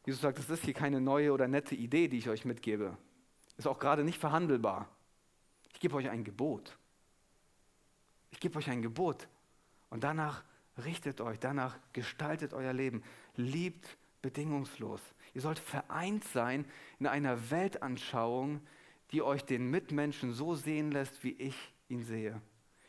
Jesus 0.05 0.23
sagt, 0.23 0.39
das 0.39 0.49
ist 0.49 0.65
hier 0.65 0.75
keine 0.75 1.01
neue 1.01 1.33
oder 1.33 1.49
nette 1.49 1.75
Idee, 1.75 2.09
die 2.09 2.19
ich 2.19 2.29
euch 2.29 2.45
mitgebe. 2.45 2.97
Ist 3.57 3.67
auch 3.67 3.79
gerade 3.79 4.05
nicht 4.05 4.19
verhandelbar. 4.19 4.89
Ich 5.73 5.81
gebe 5.81 5.97
euch 5.97 6.09
ein 6.09 6.25
Gebot. 6.25 6.79
Ich 8.31 8.41
gebe 8.41 8.59
euch 8.59 8.71
ein 8.71 8.83
Gebot. 8.83 9.29
Und 9.91 10.05
danach 10.05 10.45
richtet 10.85 11.21
euch, 11.21 11.39
danach 11.39 11.79
gestaltet 11.93 12.55
euer 12.55 12.73
Leben. 12.73 13.03
Liebt 13.37 13.97
bedingungslos. 14.23 15.01
Ihr 15.35 15.41
sollt 15.41 15.59
vereint 15.59 16.25
sein 16.25 16.65
in 16.99 17.07
einer 17.07 17.51
Weltanschauung, 17.51 18.61
die 19.11 19.23
euch 19.23 19.45
den 19.45 19.71
Mitmenschen 19.71 20.33
so 20.33 20.55
sehen 20.55 20.91
lässt, 20.91 21.23
wie 21.25 21.33
ich 21.33 21.57
ihn 21.89 22.03
sehe. 22.05 22.41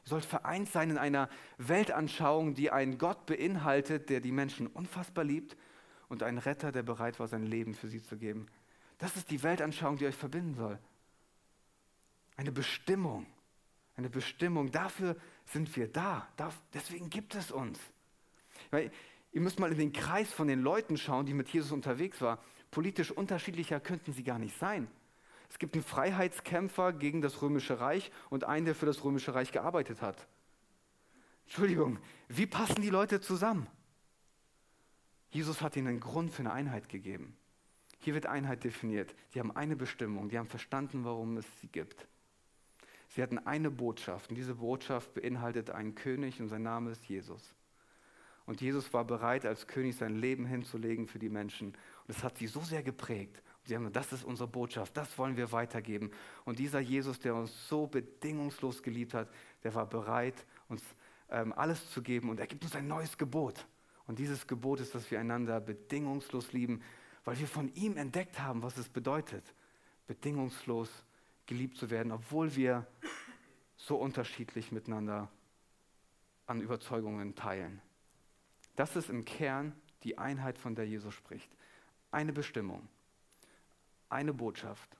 Ihr 0.05 0.09
sollt 0.09 0.25
vereint 0.25 0.69
sein 0.69 0.89
in 0.89 0.97
einer 0.97 1.29
Weltanschauung, 1.57 2.55
die 2.55 2.71
einen 2.71 2.97
Gott 2.97 3.25
beinhaltet, 3.25 4.09
der 4.09 4.21
die 4.21 4.31
Menschen 4.31 4.67
unfassbar 4.67 5.23
liebt 5.23 5.57
und 6.07 6.23
einen 6.23 6.38
Retter, 6.38 6.71
der 6.71 6.83
bereit 6.83 7.19
war, 7.19 7.27
sein 7.27 7.43
Leben 7.43 7.73
für 7.73 7.88
sie 7.88 8.01
zu 8.01 8.17
geben. 8.17 8.47
Das 8.97 9.15
ist 9.15 9.29
die 9.29 9.43
Weltanschauung, 9.43 9.97
die 9.97 10.05
euch 10.05 10.15
verbinden 10.15 10.55
soll. 10.55 10.77
Eine 12.35 12.51
Bestimmung. 12.51 13.25
Eine 13.95 14.09
Bestimmung. 14.09 14.71
Dafür 14.71 15.15
sind 15.45 15.75
wir 15.75 15.88
da. 15.88 16.27
deswegen 16.73 17.09
gibt 17.09 17.35
es 17.35 17.51
uns. 17.51 17.79
Weil, 18.71 18.91
ihr 19.31 19.41
müsst 19.41 19.59
mal 19.59 19.71
in 19.71 19.77
den 19.77 19.93
Kreis 19.93 20.31
von 20.31 20.47
den 20.47 20.62
Leuten 20.62 20.97
schauen, 20.97 21.25
die 21.25 21.33
mit 21.33 21.49
Jesus 21.49 21.71
unterwegs 21.71 22.21
waren. 22.21 22.39
Politisch 22.71 23.12
unterschiedlicher 23.12 23.79
könnten 23.79 24.13
sie 24.13 24.23
gar 24.23 24.39
nicht 24.39 24.57
sein. 24.57 24.88
Es 25.49 25.57
gibt 25.57 25.75
einen 25.75 25.83
Freiheitskämpfer 25.83 26.93
gegen 26.93 27.21
das 27.21 27.41
Römische 27.41 27.79
Reich 27.79 28.12
und 28.29 28.43
einen, 28.43 28.65
der 28.65 28.75
für 28.75 28.85
das 28.85 29.03
Römische 29.03 29.33
Reich 29.33 29.51
gearbeitet 29.51 30.01
hat. 30.01 30.27
Entschuldigung, 31.45 31.97
wie 32.27 32.45
passen 32.45 32.81
die 32.81 32.89
Leute 32.89 33.19
zusammen? 33.19 33.67
Jesus 35.31 35.62
hat 35.62 35.75
ihnen 35.75 35.88
einen 35.88 35.99
Grund 35.99 36.31
für 36.31 36.41
eine 36.41 36.53
Einheit 36.53 36.89
gegeben. 36.89 37.35
Hier 37.99 38.13
wird 38.13 38.27
Einheit 38.27 38.63
definiert. 38.63 39.13
Die 39.33 39.39
haben 39.39 39.55
eine 39.55 39.75
Bestimmung, 39.75 40.29
die 40.29 40.38
haben 40.38 40.47
verstanden, 40.47 41.03
warum 41.03 41.38
es 41.38 41.45
sie 41.59 41.67
gibt. 41.67 42.07
Sie 43.09 43.23
hatten 43.23 43.39
eine 43.39 43.71
Botschaft 43.71 44.29
und 44.29 44.35
diese 44.35 44.55
Botschaft 44.55 45.13
beinhaltet 45.15 45.71
einen 45.71 45.95
König 45.95 46.39
und 46.39 46.47
sein 46.47 46.62
Name 46.62 46.91
ist 46.91 47.03
Jesus. 47.05 47.55
Und 48.45 48.62
Jesus 48.62 48.91
war 48.93 49.05
bereit, 49.05 49.45
als 49.45 49.67
König 49.67 49.95
sein 49.95 50.15
Leben 50.15 50.45
hinzulegen 50.45 51.07
für 51.07 51.19
die 51.19 51.29
Menschen. 51.29 51.69
Und 51.69 52.15
es 52.15 52.23
hat 52.23 52.38
sie 52.38 52.47
so 52.47 52.62
sehr 52.62 52.81
geprägt. 52.81 53.43
Sie 53.69 53.75
haben 53.75 53.93
das 53.93 54.12
ist 54.12 54.23
unsere 54.23 54.49
Botschaft, 54.49 54.97
das 54.97 55.15
wollen 55.19 55.38
wir 55.38 55.51
weitergeben. 55.51 56.10
Und 56.43 56.58
dieser 56.58 56.79
Jesus, 56.79 57.19
der 57.19 57.36
uns 57.36 57.67
so 57.67 57.86
bedingungslos 57.86 58.82
geliebt 58.82 59.13
hat, 59.13 59.29
der 59.63 59.75
war 59.75 59.86
bereit, 59.86 60.43
uns 60.69 60.82
ähm, 61.29 61.53
alles 61.53 61.91
zu 61.91 62.01
geben. 62.01 62.32
Und 62.32 62.39
er 62.39 62.47
gibt 62.47 62.63
uns 62.63 62.75
ein 62.75 62.88
neues 62.88 63.15
Gebot. 63.15 63.67
Und 64.08 64.17
dieses 64.17 64.47
Gebot 64.47 64.79
ist, 64.79 64.95
dass 64.95 65.12
wir 65.12 65.19
einander 65.19 65.60
bedingungslos 65.60 66.51
lieben, 66.51 66.82
weil 67.25 67.38
wir 67.38 67.47
von 67.47 67.71
ihm 67.75 67.95
entdeckt 67.95 68.39
haben, 68.39 68.63
was 68.63 68.75
es 68.77 68.89
bedeutet, 68.89 69.53
bedingungslos 70.08 70.89
geliebt 71.45 71.77
zu 71.77 71.91
werden, 71.91 72.12
obwohl 72.12 72.55
wir 72.55 72.88
so 73.77 73.97
unterschiedlich 73.97 74.71
miteinander 74.71 75.29
an 76.47 76.60
Überzeugungen 76.60 77.36
teilen. 77.36 77.82
Das 78.75 78.95
ist 78.95 79.12
im 79.12 79.25
Kern 79.25 79.75
die 80.01 80.17
Einheit, 80.17 80.58
von 80.58 80.73
der 80.73 80.88
Jesus 80.88 81.13
spricht. 81.13 81.51
Eine 82.10 82.34
Bestimmung, 82.34 82.88
eine 84.10 84.34
Botschaft 84.34 84.98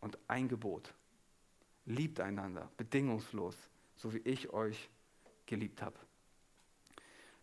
und 0.00 0.18
ein 0.28 0.48
Gebot. 0.48 0.94
Liebt 1.84 2.20
einander, 2.20 2.70
bedingungslos, 2.76 3.56
so 3.96 4.14
wie 4.14 4.18
ich 4.18 4.50
euch 4.50 4.88
geliebt 5.46 5.82
habe. 5.82 5.98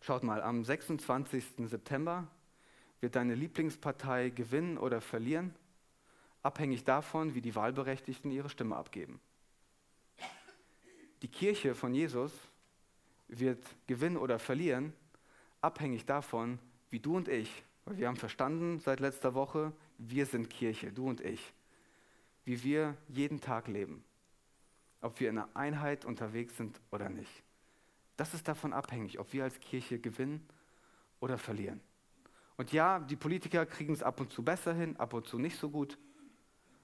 Schaut 0.01 0.23
mal, 0.23 0.41
am 0.41 0.63
26. 0.63 1.67
September 1.69 2.27
wird 3.01 3.15
deine 3.15 3.35
Lieblingspartei 3.35 4.29
gewinnen 4.29 4.77
oder 4.77 5.01
verlieren 5.01 5.53
abhängig 6.43 6.83
davon, 6.83 7.35
wie 7.35 7.41
die 7.41 7.55
Wahlberechtigten 7.55 8.31
ihre 8.31 8.49
Stimme 8.49 8.75
abgeben. 8.75 9.19
Die 11.21 11.27
Kirche 11.27 11.75
von 11.75 11.93
Jesus 11.93 12.31
wird 13.27 13.63
gewinnen 13.87 14.17
oder 14.17 14.39
verlieren, 14.39 14.93
abhängig 15.61 16.05
davon, 16.05 16.59
wie 16.89 16.99
du 16.99 17.17
und 17.17 17.27
ich, 17.27 17.63
weil 17.89 17.97
wir 17.97 18.07
haben 18.07 18.17
verstanden 18.17 18.79
seit 18.79 18.99
letzter 18.99 19.33
Woche, 19.33 19.73
wir 19.97 20.27
sind 20.27 20.51
Kirche, 20.51 20.91
du 20.91 21.09
und 21.09 21.21
ich, 21.21 21.53
wie 22.45 22.63
wir 22.63 22.95
jeden 23.07 23.41
Tag 23.41 23.67
leben, 23.67 24.03
ob 25.01 25.19
wir 25.19 25.27
in 25.27 25.39
einer 25.39 25.49
Einheit 25.55 26.05
unterwegs 26.05 26.55
sind 26.55 26.79
oder 26.91 27.09
nicht. 27.09 27.43
Das 28.15 28.35
ist 28.35 28.47
davon 28.47 28.73
abhängig, 28.73 29.17
ob 29.17 29.33
wir 29.33 29.43
als 29.43 29.59
Kirche 29.59 29.97
gewinnen 29.97 30.47
oder 31.19 31.39
verlieren. 31.39 31.81
Und 32.57 32.71
ja, 32.71 32.99
die 32.99 33.15
Politiker 33.15 33.65
kriegen 33.65 33.93
es 33.93 34.03
ab 34.03 34.19
und 34.19 34.31
zu 34.31 34.43
besser 34.43 34.75
hin, 34.75 34.95
ab 34.97 35.13
und 35.13 35.25
zu 35.25 35.39
nicht 35.39 35.57
so 35.57 35.71
gut. 35.71 35.97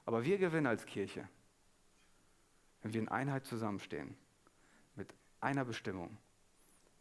Aber 0.05 0.25
wir 0.25 0.39
gewinnen 0.39 0.65
als 0.65 0.87
Kirche, 0.87 1.29
wenn 2.81 2.93
wir 2.93 3.01
in 3.01 3.09
Einheit 3.09 3.45
zusammenstehen, 3.45 4.15
mit 4.95 5.13
einer 5.39 5.65
Bestimmung, 5.65 6.17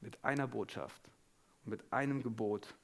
mit 0.02 0.22
einer 0.22 0.46
Botschaft 0.46 1.08
und 1.64 1.70
mit 1.70 1.90
einem 1.90 2.22
Gebot, 2.22 2.74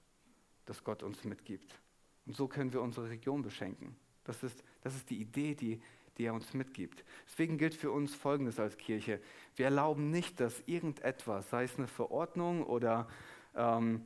das 0.71 0.85
Gott 0.85 1.03
uns 1.03 1.25
mitgibt. 1.25 1.81
Und 2.27 2.37
so 2.37 2.47
können 2.47 2.73
wir 2.73 2.81
unsere 2.81 3.11
Region 3.11 3.43
beschenken. 3.43 3.97
Das 4.23 4.45
ist, 4.45 4.63
das 4.83 4.95
ist 4.95 5.11
die 5.11 5.21
Idee, 5.21 5.57
die, 5.57 5.83
die 6.17 6.27
er 6.27 6.35
uns 6.35 6.55
mitgibt. 6.55 7.05
Deswegen 7.27 7.59
gilt 7.59 7.75
für 7.75 7.91
uns 7.91 8.15
Folgendes 8.15 8.61
als 8.61 8.77
Kirche. 8.77 9.21
Wir 9.57 9.65
erlauben 9.65 10.13
nicht, 10.13 10.39
dass 10.39 10.63
irgendetwas, 10.67 11.51
sei 11.51 11.65
es 11.65 11.77
eine 11.77 11.89
Verordnung 11.89 12.63
oder 12.63 13.09
ähm, 13.57 14.05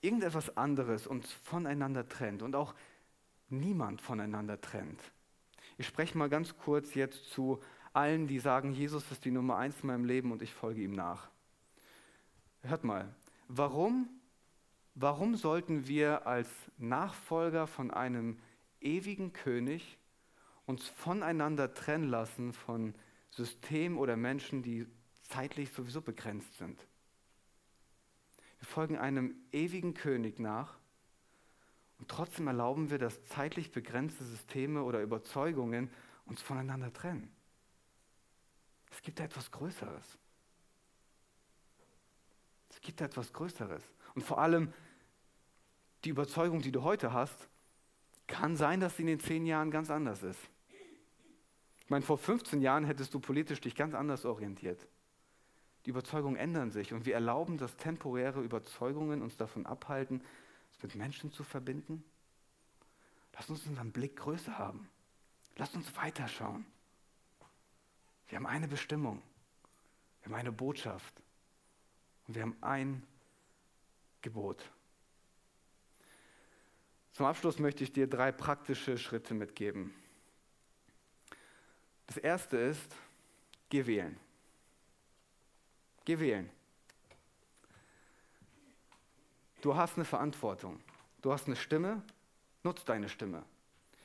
irgendetwas 0.00 0.56
anderes, 0.56 1.06
uns 1.06 1.30
voneinander 1.30 2.08
trennt 2.08 2.42
und 2.42 2.56
auch 2.56 2.74
niemand 3.50 4.00
voneinander 4.00 4.58
trennt. 4.58 5.00
Ich 5.76 5.86
spreche 5.86 6.16
mal 6.16 6.30
ganz 6.30 6.56
kurz 6.56 6.94
jetzt 6.94 7.30
zu 7.30 7.60
allen, 7.92 8.26
die 8.26 8.38
sagen, 8.38 8.72
Jesus 8.72 9.10
ist 9.12 9.26
die 9.26 9.30
Nummer 9.30 9.56
eins 9.56 9.80
in 9.82 9.88
meinem 9.88 10.06
Leben 10.06 10.32
und 10.32 10.40
ich 10.40 10.54
folge 10.54 10.80
ihm 10.80 10.92
nach. 10.92 11.28
Hört 12.62 12.84
mal, 12.84 13.14
warum, 13.48 14.08
warum 14.96 15.36
sollten 15.36 15.86
wir 15.86 16.26
als 16.26 16.48
Nachfolger 16.78 17.66
von 17.66 17.90
einem 17.92 18.38
ewigen 18.80 19.32
König 19.32 19.98
uns 20.64 20.88
voneinander 20.88 21.74
trennen 21.74 22.08
lassen 22.08 22.52
von 22.52 22.94
Systemen 23.30 23.98
oder 23.98 24.16
Menschen, 24.16 24.62
die 24.62 24.86
zeitlich 25.22 25.70
sowieso 25.72 26.00
begrenzt 26.00 26.56
sind? 26.56 26.86
Wir 28.58 28.66
folgen 28.66 28.96
einem 28.96 29.36
ewigen 29.52 29.94
König 29.94 30.40
nach 30.40 30.78
und 31.98 32.08
trotzdem 32.08 32.46
erlauben 32.46 32.90
wir, 32.90 32.98
dass 32.98 33.24
zeitlich 33.26 33.70
begrenzte 33.72 34.24
Systeme 34.24 34.82
oder 34.82 35.02
Überzeugungen 35.02 35.90
uns 36.24 36.40
voneinander 36.40 36.92
trennen. 36.92 37.30
Es 38.90 39.02
gibt 39.02 39.20
da 39.20 39.24
etwas 39.24 39.50
Größeres. 39.50 40.18
Es 42.70 42.80
gibt 42.80 43.00
da 43.00 43.04
etwas 43.04 43.32
Größeres. 43.32 43.82
Und 44.14 44.22
vor 44.22 44.38
allem 44.38 44.72
die 46.06 46.10
Überzeugung, 46.10 46.62
die 46.62 46.70
du 46.70 46.84
heute 46.84 47.12
hast, 47.12 47.48
kann 48.28 48.56
sein, 48.56 48.78
dass 48.78 48.96
sie 48.96 49.02
in 49.02 49.08
den 49.08 49.20
zehn 49.20 49.44
Jahren 49.44 49.72
ganz 49.72 49.90
anders 49.90 50.22
ist. 50.22 50.38
Ich 51.80 51.90
meine, 51.90 52.04
vor 52.04 52.16
15 52.16 52.60
Jahren 52.60 52.84
hättest 52.84 53.12
du 53.12 53.18
politisch 53.18 53.60
dich 53.60 53.74
ganz 53.74 53.92
anders 53.92 54.24
orientiert. 54.24 54.86
Die 55.84 55.90
Überzeugungen 55.90 56.36
ändern 56.36 56.70
sich 56.70 56.92
und 56.92 57.06
wir 57.06 57.14
erlauben, 57.14 57.58
dass 57.58 57.76
temporäre 57.76 58.40
Überzeugungen 58.40 59.20
uns 59.20 59.36
davon 59.36 59.66
abhalten, 59.66 60.22
es 60.76 60.82
mit 60.82 60.94
Menschen 60.94 61.32
zu 61.32 61.42
verbinden. 61.42 62.04
Lass 63.34 63.50
uns 63.50 63.66
unseren 63.66 63.90
Blick 63.90 64.16
größer 64.16 64.58
haben. 64.58 64.88
Lass 65.56 65.74
uns 65.74 65.94
weiterschauen. 65.96 66.64
Wir 68.28 68.36
haben 68.36 68.46
eine 68.46 68.68
Bestimmung. 68.68 69.22
Wir 70.20 70.32
haben 70.32 70.40
eine 70.40 70.52
Botschaft. 70.52 71.14
Und 72.28 72.34
wir 72.36 72.42
haben 72.42 72.56
ein 72.60 73.02
Gebot. 74.22 74.70
Zum 77.16 77.24
Abschluss 77.24 77.58
möchte 77.58 77.82
ich 77.82 77.94
dir 77.94 78.06
drei 78.06 78.30
praktische 78.30 78.98
Schritte 78.98 79.32
mitgeben. 79.32 79.94
Das 82.06 82.18
erste 82.18 82.58
ist, 82.58 82.94
geh 83.70 83.86
wählen. 83.86 84.20
Geh 86.04 86.18
wählen. 86.18 86.50
Du 89.62 89.74
hast 89.74 89.96
eine 89.96 90.04
Verantwortung. 90.04 90.78
Du 91.22 91.32
hast 91.32 91.46
eine 91.46 91.56
Stimme. 91.56 92.02
Nutz 92.62 92.84
deine 92.84 93.08
Stimme. 93.08 93.44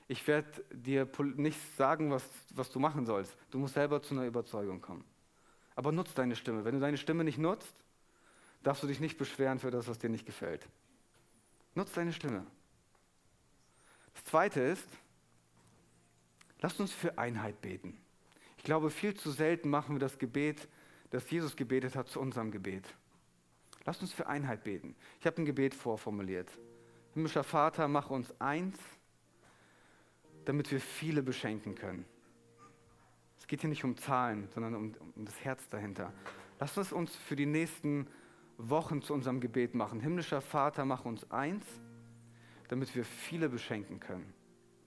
Ich 0.08 0.26
werde 0.26 0.64
dir 0.72 1.06
nicht 1.36 1.60
sagen, 1.76 2.12
was, 2.12 2.24
was 2.54 2.72
du 2.72 2.80
machen 2.80 3.06
sollst. 3.06 3.36
Du 3.50 3.60
musst 3.60 3.74
selber 3.74 4.02
zu 4.02 4.14
einer 4.14 4.26
Überzeugung 4.26 4.80
kommen. 4.80 5.04
Aber 5.76 5.92
nutz 5.92 6.14
deine 6.14 6.38
Stimme. 6.38 6.64
Wenn 6.64 6.76
du 6.76 6.80
deine 6.80 6.98
Stimme 6.98 7.26
nicht 7.26 7.40
nutzt, 7.40 7.76
darfst 8.64 8.84
du 8.84 8.88
dich 8.88 9.02
nicht 9.02 9.18
beschweren 9.18 9.60
für 9.60 9.70
das, 9.70 9.90
was 9.90 10.00
dir 10.00 10.10
nicht 10.10 10.26
gefällt. 10.26 10.66
Nutz 11.76 11.92
deine 11.92 12.14
Stimme. 12.14 12.48
Das 14.14 14.24
Zweite 14.26 14.62
ist, 14.62 14.88
lasst 16.60 16.80
uns 16.80 16.92
für 16.92 17.18
Einheit 17.18 17.62
beten. 17.62 17.98
Ich 18.58 18.64
glaube, 18.64 18.90
viel 18.90 19.16
zu 19.16 19.32
selten 19.32 19.70
machen 19.70 19.96
wir 19.96 20.00
das 20.00 20.20
Gebet, 20.20 20.68
das 21.10 21.30
Jesus 21.30 21.56
gebetet 21.56 21.96
hat, 21.96 22.08
zu 22.08 22.20
unserem 22.20 22.52
Gebet. 22.52 22.86
Lasst 23.86 24.02
uns 24.02 24.14
für 24.14 24.28
Einheit 24.28 24.64
beten. 24.64 24.96
Ich 25.20 25.26
habe 25.26 25.42
ein 25.42 25.46
Gebet 25.46 25.74
vorformuliert. 25.74 26.50
Himmlischer 27.14 27.44
Vater, 27.44 27.88
mach 27.88 28.10
uns 28.10 28.34
eins, 28.40 28.78
damit 30.46 30.72
wir 30.72 30.80
viele 30.80 31.24
beschenken 31.24 31.76
können. 31.76 32.06
Es 33.40 33.48
geht 33.48 33.62
hier 33.62 33.70
nicht 33.70 33.84
um 33.84 33.98
Zahlen, 33.98 34.48
sondern 34.54 34.76
um, 34.76 34.96
um 35.16 35.26
das 35.26 35.44
Herz 35.44 35.68
dahinter. 35.68 36.14
Lasst 36.60 36.78
uns 36.78 36.94
uns 36.94 37.16
für 37.16 37.36
die 37.36 37.48
nächsten 37.48 38.08
Wochen 38.58 39.02
zu 39.02 39.14
unserem 39.14 39.40
Gebet 39.40 39.74
machen. 39.74 40.00
Himmlischer 40.00 40.42
Vater, 40.42 40.86
mach 40.86 41.06
uns 41.06 41.30
eins, 41.32 41.66
damit 42.72 42.96
wir 42.96 43.04
viele 43.04 43.50
beschenken 43.50 44.00
können. 44.00 44.34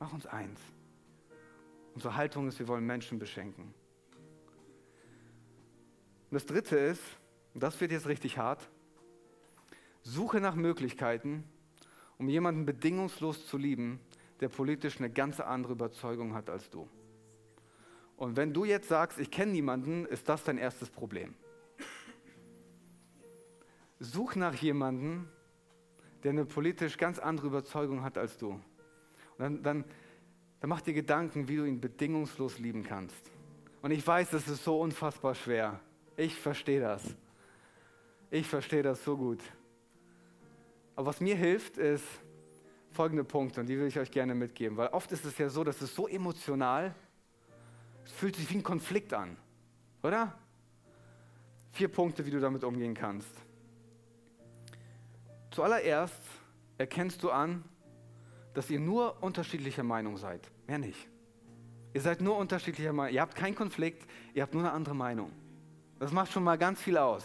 Mach 0.01 0.11
uns 0.15 0.25
eins. 0.25 0.59
Unsere 1.95 2.17
Haltung 2.17 2.49
ist, 2.49 2.59
wir 2.59 2.67
wollen 2.67 2.87
Menschen 2.87 3.19
beschenken. 3.19 3.75
Und 6.31 6.33
das 6.33 6.47
Dritte 6.47 6.79
ist, 6.79 7.03
und 7.53 7.63
das 7.63 7.79
wird 7.83 7.93
jetzt 7.93 8.07
richtig 8.07 8.39
hart, 8.39 8.71
suche 10.01 10.41
nach 10.41 10.55
Möglichkeiten, 10.55 11.45
um 12.17 12.31
jemanden 12.31 12.65
bedingungslos 12.65 13.47
zu 13.47 13.59
lieben, 13.59 14.01
der 14.41 14.49
politisch 14.49 14.97
eine 14.97 15.11
ganz 15.11 15.39
andere 15.39 15.75
Überzeugung 15.75 16.33
hat 16.33 16.49
als 16.49 16.71
du. 16.71 16.89
Und 18.17 18.39
wenn 18.39 18.55
du 18.55 18.65
jetzt 18.65 18.89
sagst, 18.89 19.19
ich 19.19 19.31
kenne 19.31 19.53
niemanden, 19.53 20.07
ist 20.07 20.27
das 20.31 20.43
dein 20.43 20.57
erstes 20.57 20.89
Problem. 20.89 21.35
Such 23.99 24.37
nach 24.37 24.55
jemanden, 24.55 25.29
der 26.25 26.31
eine 26.31 26.47
politisch 26.47 26.97
ganz 26.97 27.19
andere 27.19 27.47
Überzeugung 27.47 28.03
hat 28.03 28.19
als 28.19 28.39
du. 28.39 28.53
Und 28.53 28.63
dann, 29.39 29.63
dann, 29.63 29.85
dann 30.61 30.71
mach 30.71 30.81
dir 30.81 30.95
Gedanken, 30.95 31.47
wie 31.49 31.57
du 31.57 31.65
ihn 31.65 31.81
bedingungslos 31.81 32.59
lieben 32.59 32.83
kannst. 32.83 33.31
Und 33.83 33.91
ich 33.91 34.05
weiß, 34.05 34.31
das 34.31 34.49
ist 34.49 34.65
so 34.65 34.81
unfassbar 34.81 35.35
schwer. 35.35 35.79
Ich 36.17 36.35
verstehe 36.35 36.81
das. 36.81 37.15
Ich 38.31 38.49
verstehe 38.49 38.83
das 38.83 39.05
so 39.05 39.17
gut. 39.17 39.41
Aber 40.97 41.07
was 41.07 41.21
mir 41.21 41.37
hilft, 41.37 41.77
ist 41.77 42.05
folgende 42.91 43.25
Punkte 43.25 43.61
und 43.61 43.67
die 43.67 43.79
will 43.79 43.89
ich 43.89 43.99
euch 43.99 44.11
gerne 44.11 44.35
mitgeben, 44.35 44.77
weil 44.77 44.89
oft 44.89 45.11
ist 45.13 45.25
es 45.25 45.37
ja 45.37 45.49
so, 45.49 45.65
dass 45.65 45.83
es 45.83 45.95
so 45.95 46.07
emotional, 46.07 46.95
es 48.05 48.13
fühlt 48.13 48.37
sich 48.37 48.49
wie 48.51 48.59
ein 48.59 48.63
Konflikt 48.63 49.13
an, 49.13 49.37
oder? 50.03 50.39
Vier 51.73 51.89
Punkte, 51.89 52.25
wie 52.25 52.31
du 52.31 52.39
damit 52.39 52.63
umgehen 52.63 52.95
kannst. 52.95 53.44
Zuallererst 55.55 56.21
erkennst 56.79 57.23
du 57.23 57.31
an, 57.31 57.63
dass 58.55 58.71
ihr 58.71 58.81
nur 58.81 59.23
unterschiedlicher 59.23 59.85
Meinung 59.85 60.17
seid, 60.17 60.51
mehr 60.67 60.79
nicht. 60.79 61.09
Ihr 61.93 62.01
seid 62.01 62.21
nur 62.21 62.37
unterschiedlicher 62.39 62.93
Meinung, 62.93 63.15
ihr 63.15 63.21
habt 63.21 63.37
keinen 63.37 63.55
Konflikt, 63.55 64.05
ihr 64.35 64.43
habt 64.43 64.53
nur 64.53 64.65
eine 64.65 64.73
andere 64.73 64.97
Meinung. 64.97 65.31
Das 66.01 66.11
macht 66.11 66.33
schon 66.33 66.43
mal 66.43 66.59
ganz 66.59 66.83
viel 66.83 66.99
aus. 66.99 67.23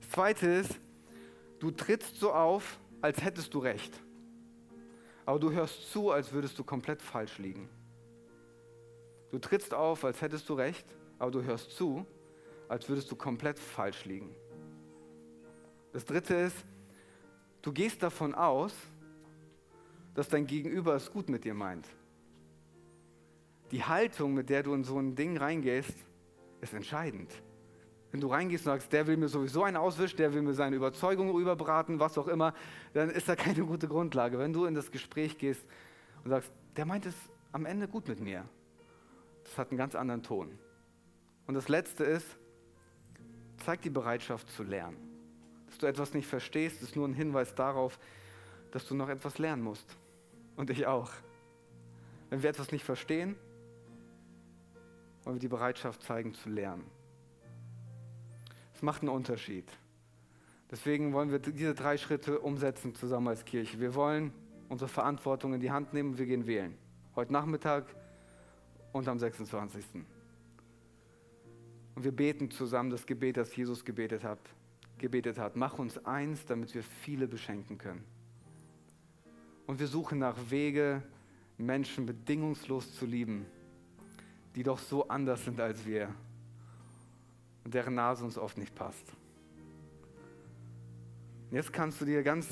Das 0.00 0.10
Zweite 0.10 0.46
ist, 0.46 0.78
du 1.58 1.72
trittst 1.72 2.20
so 2.20 2.32
auf, 2.32 2.78
als 3.00 3.20
hättest 3.20 3.52
du 3.52 3.58
recht. 3.58 4.00
Aber 5.26 5.40
du 5.40 5.50
hörst 5.50 5.90
zu, 5.90 6.12
als 6.12 6.32
würdest 6.32 6.56
du 6.56 6.62
komplett 6.62 7.02
falsch 7.02 7.38
liegen. 7.38 7.68
Du 9.32 9.40
trittst 9.40 9.74
auf, 9.74 10.04
als 10.04 10.20
hättest 10.20 10.48
du 10.48 10.54
recht, 10.54 10.86
aber 11.18 11.32
du 11.32 11.42
hörst 11.42 11.72
zu, 11.72 12.06
als 12.68 12.88
würdest 12.88 13.10
du 13.10 13.16
komplett 13.16 13.58
falsch 13.58 14.04
liegen. 14.04 14.36
Das 15.92 16.04
dritte 16.04 16.34
ist, 16.34 16.64
du 17.62 17.72
gehst 17.72 18.02
davon 18.02 18.34
aus, 18.34 18.74
dass 20.14 20.28
dein 20.28 20.46
Gegenüber 20.46 20.94
es 20.94 21.10
gut 21.10 21.28
mit 21.28 21.44
dir 21.44 21.54
meint. 21.54 21.88
Die 23.70 23.82
Haltung, 23.82 24.34
mit 24.34 24.50
der 24.50 24.62
du 24.62 24.74
in 24.74 24.84
so 24.84 24.98
ein 24.98 25.14
Ding 25.14 25.38
reingehst, 25.38 25.96
ist 26.60 26.74
entscheidend. 26.74 27.32
Wenn 28.10 28.20
du 28.20 28.26
reingehst 28.26 28.66
und 28.66 28.72
sagst, 28.72 28.92
der 28.92 29.06
will 29.06 29.16
mir 29.16 29.28
sowieso 29.28 29.64
einen 29.64 29.78
auswischen, 29.78 30.18
der 30.18 30.34
will 30.34 30.42
mir 30.42 30.52
seine 30.52 30.76
Überzeugung 30.76 31.38
überbraten, 31.40 31.98
was 31.98 32.18
auch 32.18 32.28
immer, 32.28 32.52
dann 32.92 33.08
ist 33.08 33.26
da 33.26 33.36
keine 33.36 33.64
gute 33.64 33.88
Grundlage. 33.88 34.38
Wenn 34.38 34.52
du 34.52 34.66
in 34.66 34.74
das 34.74 34.90
Gespräch 34.90 35.38
gehst 35.38 35.64
und 36.22 36.30
sagst, 36.30 36.52
der 36.76 36.84
meint 36.84 37.06
es 37.06 37.14
am 37.52 37.64
Ende 37.64 37.88
gut 37.88 38.08
mit 38.08 38.20
mir, 38.20 38.44
das 39.44 39.56
hat 39.56 39.70
einen 39.70 39.78
ganz 39.78 39.94
anderen 39.94 40.22
Ton. 40.22 40.58
Und 41.46 41.54
das 41.54 41.68
Letzte 41.68 42.04
ist, 42.04 42.26
zeig 43.64 43.80
die 43.80 43.90
Bereitschaft 43.90 44.50
zu 44.50 44.62
lernen. 44.62 45.11
Du 45.82 45.86
etwas 45.88 46.14
nicht 46.14 46.26
verstehst, 46.26 46.82
ist 46.82 46.96
nur 46.96 47.06
ein 47.06 47.14
Hinweis 47.14 47.54
darauf, 47.54 47.98
dass 48.70 48.86
du 48.86 48.94
noch 48.94 49.08
etwas 49.08 49.38
lernen 49.38 49.62
musst. 49.62 49.96
Und 50.56 50.70
ich 50.70 50.86
auch. 50.86 51.10
Wenn 52.30 52.42
wir 52.42 52.50
etwas 52.50 52.72
nicht 52.72 52.84
verstehen, 52.84 53.36
wollen 55.24 55.36
wir 55.36 55.40
die 55.40 55.48
Bereitschaft 55.48 56.02
zeigen 56.02 56.34
zu 56.34 56.48
lernen 56.48 56.90
macht 58.82 59.02
einen 59.02 59.10
Unterschied. 59.10 59.70
Deswegen 60.70 61.12
wollen 61.12 61.30
wir 61.30 61.38
diese 61.38 61.74
drei 61.74 61.96
Schritte 61.96 62.40
umsetzen 62.40 62.94
zusammen 62.94 63.28
als 63.28 63.44
Kirche. 63.44 63.78
Wir 63.78 63.94
wollen 63.94 64.32
unsere 64.68 64.88
Verantwortung 64.88 65.54
in 65.54 65.60
die 65.60 65.70
Hand 65.70 65.92
nehmen 65.92 66.12
und 66.12 66.18
wir 66.18 66.26
gehen 66.26 66.46
wählen. 66.46 66.76
Heute 67.14 67.32
Nachmittag 67.32 67.84
und 68.92 69.06
am 69.06 69.18
26. 69.18 69.84
Und 71.94 72.04
wir 72.04 72.12
beten 72.12 72.50
zusammen 72.50 72.90
das 72.90 73.06
Gebet, 73.06 73.36
das 73.36 73.54
Jesus 73.54 73.84
gebetet 73.84 74.24
hat. 74.24 74.40
Gebetet 75.02 75.36
hat. 75.36 75.56
Mach 75.56 75.78
uns 75.78 76.02
eins, 76.06 76.46
damit 76.46 76.74
wir 76.74 76.82
viele 76.82 77.26
beschenken 77.26 77.76
können. 77.76 78.04
Und 79.66 79.80
wir 79.80 79.88
suchen 79.88 80.18
nach 80.18 80.36
Wege, 80.48 81.02
Menschen 81.58 82.06
bedingungslos 82.06 82.94
zu 82.94 83.04
lieben, 83.04 83.44
die 84.54 84.62
doch 84.62 84.78
so 84.78 85.08
anders 85.08 85.44
sind 85.44 85.60
als 85.60 85.84
wir 85.84 86.14
und 87.64 87.74
deren 87.74 87.94
Nase 87.94 88.24
uns 88.24 88.38
oft 88.38 88.56
nicht 88.56 88.74
passt. 88.74 89.04
Und 91.50 91.56
jetzt 91.56 91.72
kannst 91.72 92.00
du 92.00 92.04
dir 92.04 92.22
ganz 92.22 92.48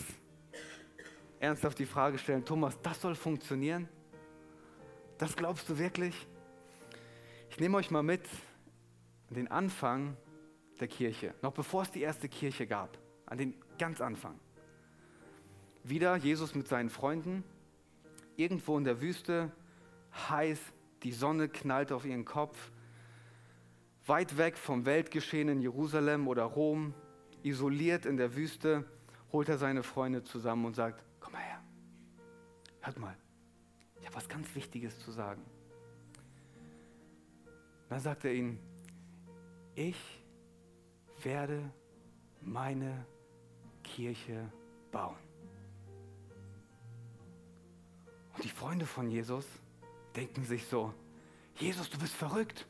ernsthaft 1.38 1.78
die 1.78 1.86
Frage 1.86 2.18
stellen, 2.18 2.44
Thomas, 2.44 2.78
das 2.82 3.00
soll 3.00 3.14
funktionieren? 3.14 3.88
Das 5.18 5.36
glaubst 5.36 5.68
du 5.68 5.78
wirklich? 5.78 6.26
Ich 7.48 7.60
nehme 7.60 7.76
euch 7.76 7.90
mal 7.90 8.02
mit 8.02 8.22
den 9.30 9.48
Anfang 9.48 10.16
der 10.80 10.88
Kirche, 10.88 11.34
noch 11.42 11.52
bevor 11.52 11.82
es 11.82 11.90
die 11.90 12.02
erste 12.02 12.28
Kirche 12.28 12.66
gab, 12.66 12.98
an 13.26 13.38
den 13.38 13.54
ganz 13.78 14.00
Anfang. 14.00 14.38
Wieder 15.84 16.16
Jesus 16.16 16.54
mit 16.54 16.68
seinen 16.68 16.90
Freunden, 16.90 17.44
irgendwo 18.36 18.76
in 18.76 18.84
der 18.84 19.00
Wüste, 19.00 19.50
heiß, 20.28 20.60
die 21.02 21.12
Sonne 21.12 21.48
knallt 21.48 21.92
auf 21.92 22.04
ihren 22.04 22.24
Kopf, 22.24 22.70
weit 24.06 24.36
weg 24.36 24.58
vom 24.58 24.84
Weltgeschehen 24.84 25.48
in 25.48 25.60
Jerusalem 25.60 26.28
oder 26.28 26.44
Rom, 26.44 26.94
isoliert 27.42 28.06
in 28.06 28.16
der 28.16 28.34
Wüste, 28.34 28.84
holt 29.32 29.48
er 29.48 29.58
seine 29.58 29.82
Freunde 29.82 30.24
zusammen 30.24 30.64
und 30.64 30.74
sagt, 30.74 31.04
komm 31.20 31.34
mal 31.34 31.42
her, 31.42 31.62
hört 32.80 32.98
mal, 32.98 33.16
ich 34.00 34.06
habe 34.06 34.16
was 34.16 34.28
ganz 34.28 34.54
Wichtiges 34.54 34.98
zu 35.00 35.12
sagen. 35.12 35.42
Dann 37.88 38.00
sagt 38.00 38.24
er 38.24 38.32
ihnen, 38.32 38.58
ich 39.74 40.19
werde 41.24 41.70
meine 42.40 43.06
Kirche 43.83 44.50
bauen. 44.90 45.16
Und 48.35 48.44
die 48.44 48.48
Freunde 48.48 48.87
von 48.87 49.11
Jesus 49.11 49.46
denken 50.16 50.44
sich 50.44 50.66
so, 50.66 50.94
Jesus, 51.56 51.90
du 51.90 51.98
bist 51.98 52.14
verrückt. 52.14 52.66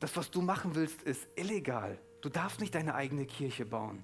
Das, 0.00 0.16
was 0.16 0.30
du 0.30 0.40
machen 0.40 0.74
willst, 0.74 1.02
ist 1.02 1.28
illegal. 1.36 1.98
Du 2.22 2.28
darfst 2.28 2.60
nicht 2.60 2.74
deine 2.74 2.94
eigene 2.94 3.26
Kirche 3.26 3.66
bauen. 3.66 4.02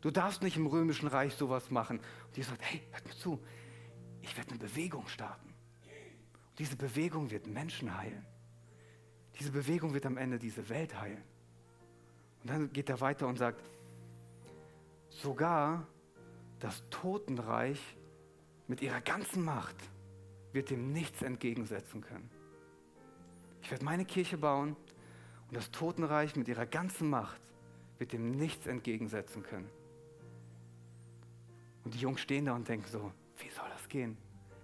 Du 0.00 0.10
darfst 0.10 0.42
nicht 0.42 0.56
im 0.56 0.66
römischen 0.66 1.08
Reich 1.08 1.34
sowas 1.34 1.70
machen. 1.70 1.98
Und 1.98 2.36
Jesus 2.36 2.50
sagt, 2.50 2.62
hey, 2.62 2.82
hört 2.92 3.06
mir 3.06 3.14
zu, 3.14 3.40
ich 4.22 4.36
werde 4.36 4.50
eine 4.50 4.58
Bewegung 4.58 5.08
starten. 5.08 5.48
Und 5.48 6.58
diese 6.58 6.76
Bewegung 6.76 7.30
wird 7.30 7.46
Menschen 7.46 7.96
heilen. 7.96 8.24
Diese 9.38 9.50
Bewegung 9.50 9.94
wird 9.94 10.06
am 10.06 10.16
Ende 10.16 10.38
diese 10.38 10.68
Welt 10.68 11.00
heilen. 11.00 11.22
Und 12.44 12.50
dann 12.50 12.72
geht 12.72 12.90
er 12.90 13.00
weiter 13.00 13.26
und 13.26 13.38
sagt, 13.38 13.62
sogar 15.08 15.86
das 16.60 16.82
Totenreich 16.90 17.80
mit 18.68 18.82
ihrer 18.82 19.00
ganzen 19.00 19.42
Macht 19.42 19.76
wird 20.52 20.68
dem 20.68 20.92
nichts 20.92 21.22
entgegensetzen 21.22 22.02
können. 22.02 22.30
Ich 23.62 23.70
werde 23.70 23.84
meine 23.84 24.04
Kirche 24.04 24.36
bauen 24.36 24.76
und 25.48 25.56
das 25.56 25.70
Totenreich 25.70 26.36
mit 26.36 26.46
ihrer 26.48 26.66
ganzen 26.66 27.08
Macht 27.08 27.40
wird 27.98 28.12
dem 28.12 28.32
nichts 28.32 28.66
entgegensetzen 28.66 29.42
können. 29.42 29.70
Und 31.82 31.94
die 31.94 31.98
Jungs 31.98 32.20
stehen 32.20 32.44
da 32.44 32.54
und 32.54 32.68
denken 32.68 32.88
so, 32.90 33.10
wie 33.38 33.48
soll 33.48 33.68
das 33.70 33.88
gehen? 33.88 34.18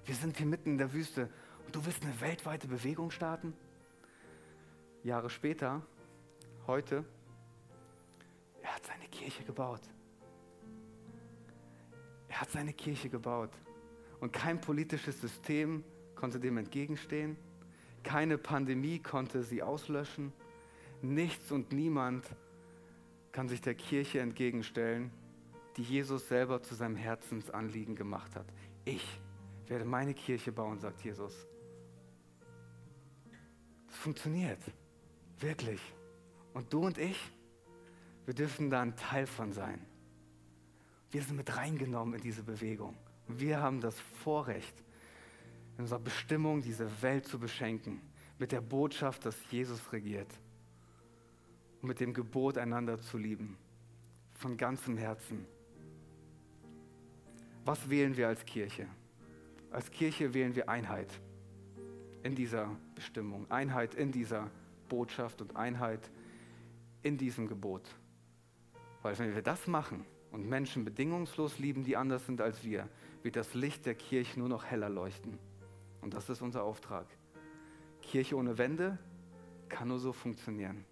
Wir 0.04 0.14
sind 0.14 0.36
hier 0.36 0.46
mitten 0.46 0.72
in 0.72 0.78
der 0.78 0.92
Wüste 0.92 1.30
und 1.64 1.74
du 1.74 1.84
willst 1.86 2.02
eine 2.02 2.20
weltweite 2.20 2.68
Bewegung 2.68 3.10
starten? 3.10 3.54
Jahre 5.02 5.30
später, 5.30 5.80
heute, 6.66 7.06
er 8.70 8.76
hat 8.76 8.86
seine 8.86 9.08
Kirche 9.08 9.42
gebaut. 9.42 9.80
Er 12.28 12.40
hat 12.40 12.50
seine 12.52 12.72
Kirche 12.72 13.08
gebaut. 13.08 13.50
Und 14.20 14.32
kein 14.32 14.60
politisches 14.60 15.20
System 15.20 15.82
konnte 16.14 16.38
dem 16.38 16.56
entgegenstehen. 16.56 17.36
Keine 18.04 18.38
Pandemie 18.38 19.00
konnte 19.00 19.42
sie 19.42 19.60
auslöschen. 19.60 20.32
Nichts 21.02 21.50
und 21.50 21.72
niemand 21.72 22.24
kann 23.32 23.48
sich 23.48 23.60
der 23.60 23.74
Kirche 23.74 24.20
entgegenstellen, 24.20 25.10
die 25.76 25.82
Jesus 25.82 26.28
selber 26.28 26.62
zu 26.62 26.76
seinem 26.76 26.96
Herzensanliegen 26.96 27.96
gemacht 27.96 28.36
hat. 28.36 28.46
Ich 28.84 29.20
werde 29.66 29.84
meine 29.84 30.14
Kirche 30.14 30.52
bauen, 30.52 30.78
sagt 30.78 31.02
Jesus. 31.02 31.34
Es 33.88 33.96
funktioniert. 33.96 34.62
Wirklich. 35.40 35.80
Und 36.54 36.72
du 36.72 36.86
und 36.86 36.98
ich, 36.98 37.32
wir 38.30 38.34
dürfen 38.36 38.70
da 38.70 38.80
ein 38.80 38.94
Teil 38.94 39.26
von 39.26 39.52
sein. 39.52 39.84
Wir 41.10 41.20
sind 41.20 41.34
mit 41.34 41.56
reingenommen 41.56 42.14
in 42.14 42.20
diese 42.20 42.44
Bewegung. 42.44 42.96
Wir 43.26 43.60
haben 43.60 43.80
das 43.80 43.98
Vorrecht, 44.22 44.84
in 45.76 45.82
unserer 45.82 45.98
Bestimmung 45.98 46.62
diese 46.62 46.88
Welt 47.02 47.26
zu 47.26 47.40
beschenken. 47.40 48.00
Mit 48.38 48.52
der 48.52 48.60
Botschaft, 48.60 49.26
dass 49.26 49.36
Jesus 49.50 49.92
regiert. 49.92 50.32
Und 51.82 51.88
mit 51.88 51.98
dem 51.98 52.14
Gebot, 52.14 52.56
einander 52.56 53.00
zu 53.00 53.18
lieben. 53.18 53.58
Von 54.34 54.56
ganzem 54.56 54.96
Herzen. 54.96 55.44
Was 57.64 57.90
wählen 57.90 58.16
wir 58.16 58.28
als 58.28 58.44
Kirche? 58.44 58.86
Als 59.72 59.90
Kirche 59.90 60.32
wählen 60.34 60.54
wir 60.54 60.68
Einheit 60.68 61.20
in 62.22 62.36
dieser 62.36 62.70
Bestimmung, 62.94 63.50
Einheit 63.50 63.96
in 63.96 64.12
dieser. 64.12 64.48
Botschaft 64.88 65.40
und 65.40 65.56
Einheit 65.56 66.10
in 67.02 67.16
diesem 67.16 67.48
Gebot. 67.48 67.88
Weil 69.02 69.18
wenn 69.18 69.34
wir 69.34 69.42
das 69.42 69.66
machen 69.66 70.04
und 70.30 70.48
Menschen 70.48 70.84
bedingungslos 70.84 71.58
lieben, 71.58 71.84
die 71.84 71.96
anders 71.96 72.26
sind 72.26 72.40
als 72.40 72.64
wir, 72.64 72.88
wird 73.22 73.36
das 73.36 73.54
Licht 73.54 73.86
der 73.86 73.94
Kirche 73.94 74.38
nur 74.38 74.48
noch 74.48 74.64
heller 74.64 74.88
leuchten. 74.88 75.38
Und 76.00 76.14
das 76.14 76.28
ist 76.28 76.42
unser 76.42 76.64
Auftrag. 76.64 77.06
Kirche 78.02 78.36
ohne 78.36 78.58
Wände 78.58 78.98
kann 79.68 79.88
nur 79.88 79.98
so 79.98 80.12
funktionieren. 80.12 80.84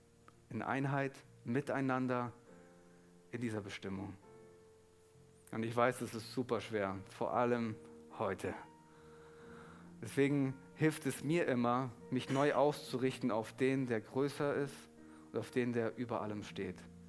In 0.51 0.63
Einheit, 0.63 1.13
miteinander, 1.45 2.33
in 3.31 3.41
dieser 3.41 3.61
Bestimmung. 3.61 4.15
Und 5.51 5.63
ich 5.65 5.75
weiß, 5.75 6.01
es 6.03 6.15
ist 6.15 6.33
super 6.33 6.61
schwer, 6.61 6.97
vor 7.11 7.35
allem 7.35 7.75
heute. 8.19 8.55
Deswegen 10.03 10.55
hilft 10.75 11.07
es 11.07 11.25
mir 11.25 11.47
immer, 11.47 11.91
mich 12.11 12.31
neu 12.31 12.55
auszurichten 12.55 13.31
auf 13.31 13.53
den, 13.53 13.87
der 13.87 14.01
größer 14.01 14.55
ist 14.55 14.75
und 15.33 15.39
auf 15.39 15.51
den, 15.51 15.73
der 15.73 15.97
über 15.97 16.21
allem 16.21 16.43
steht. 16.43 16.77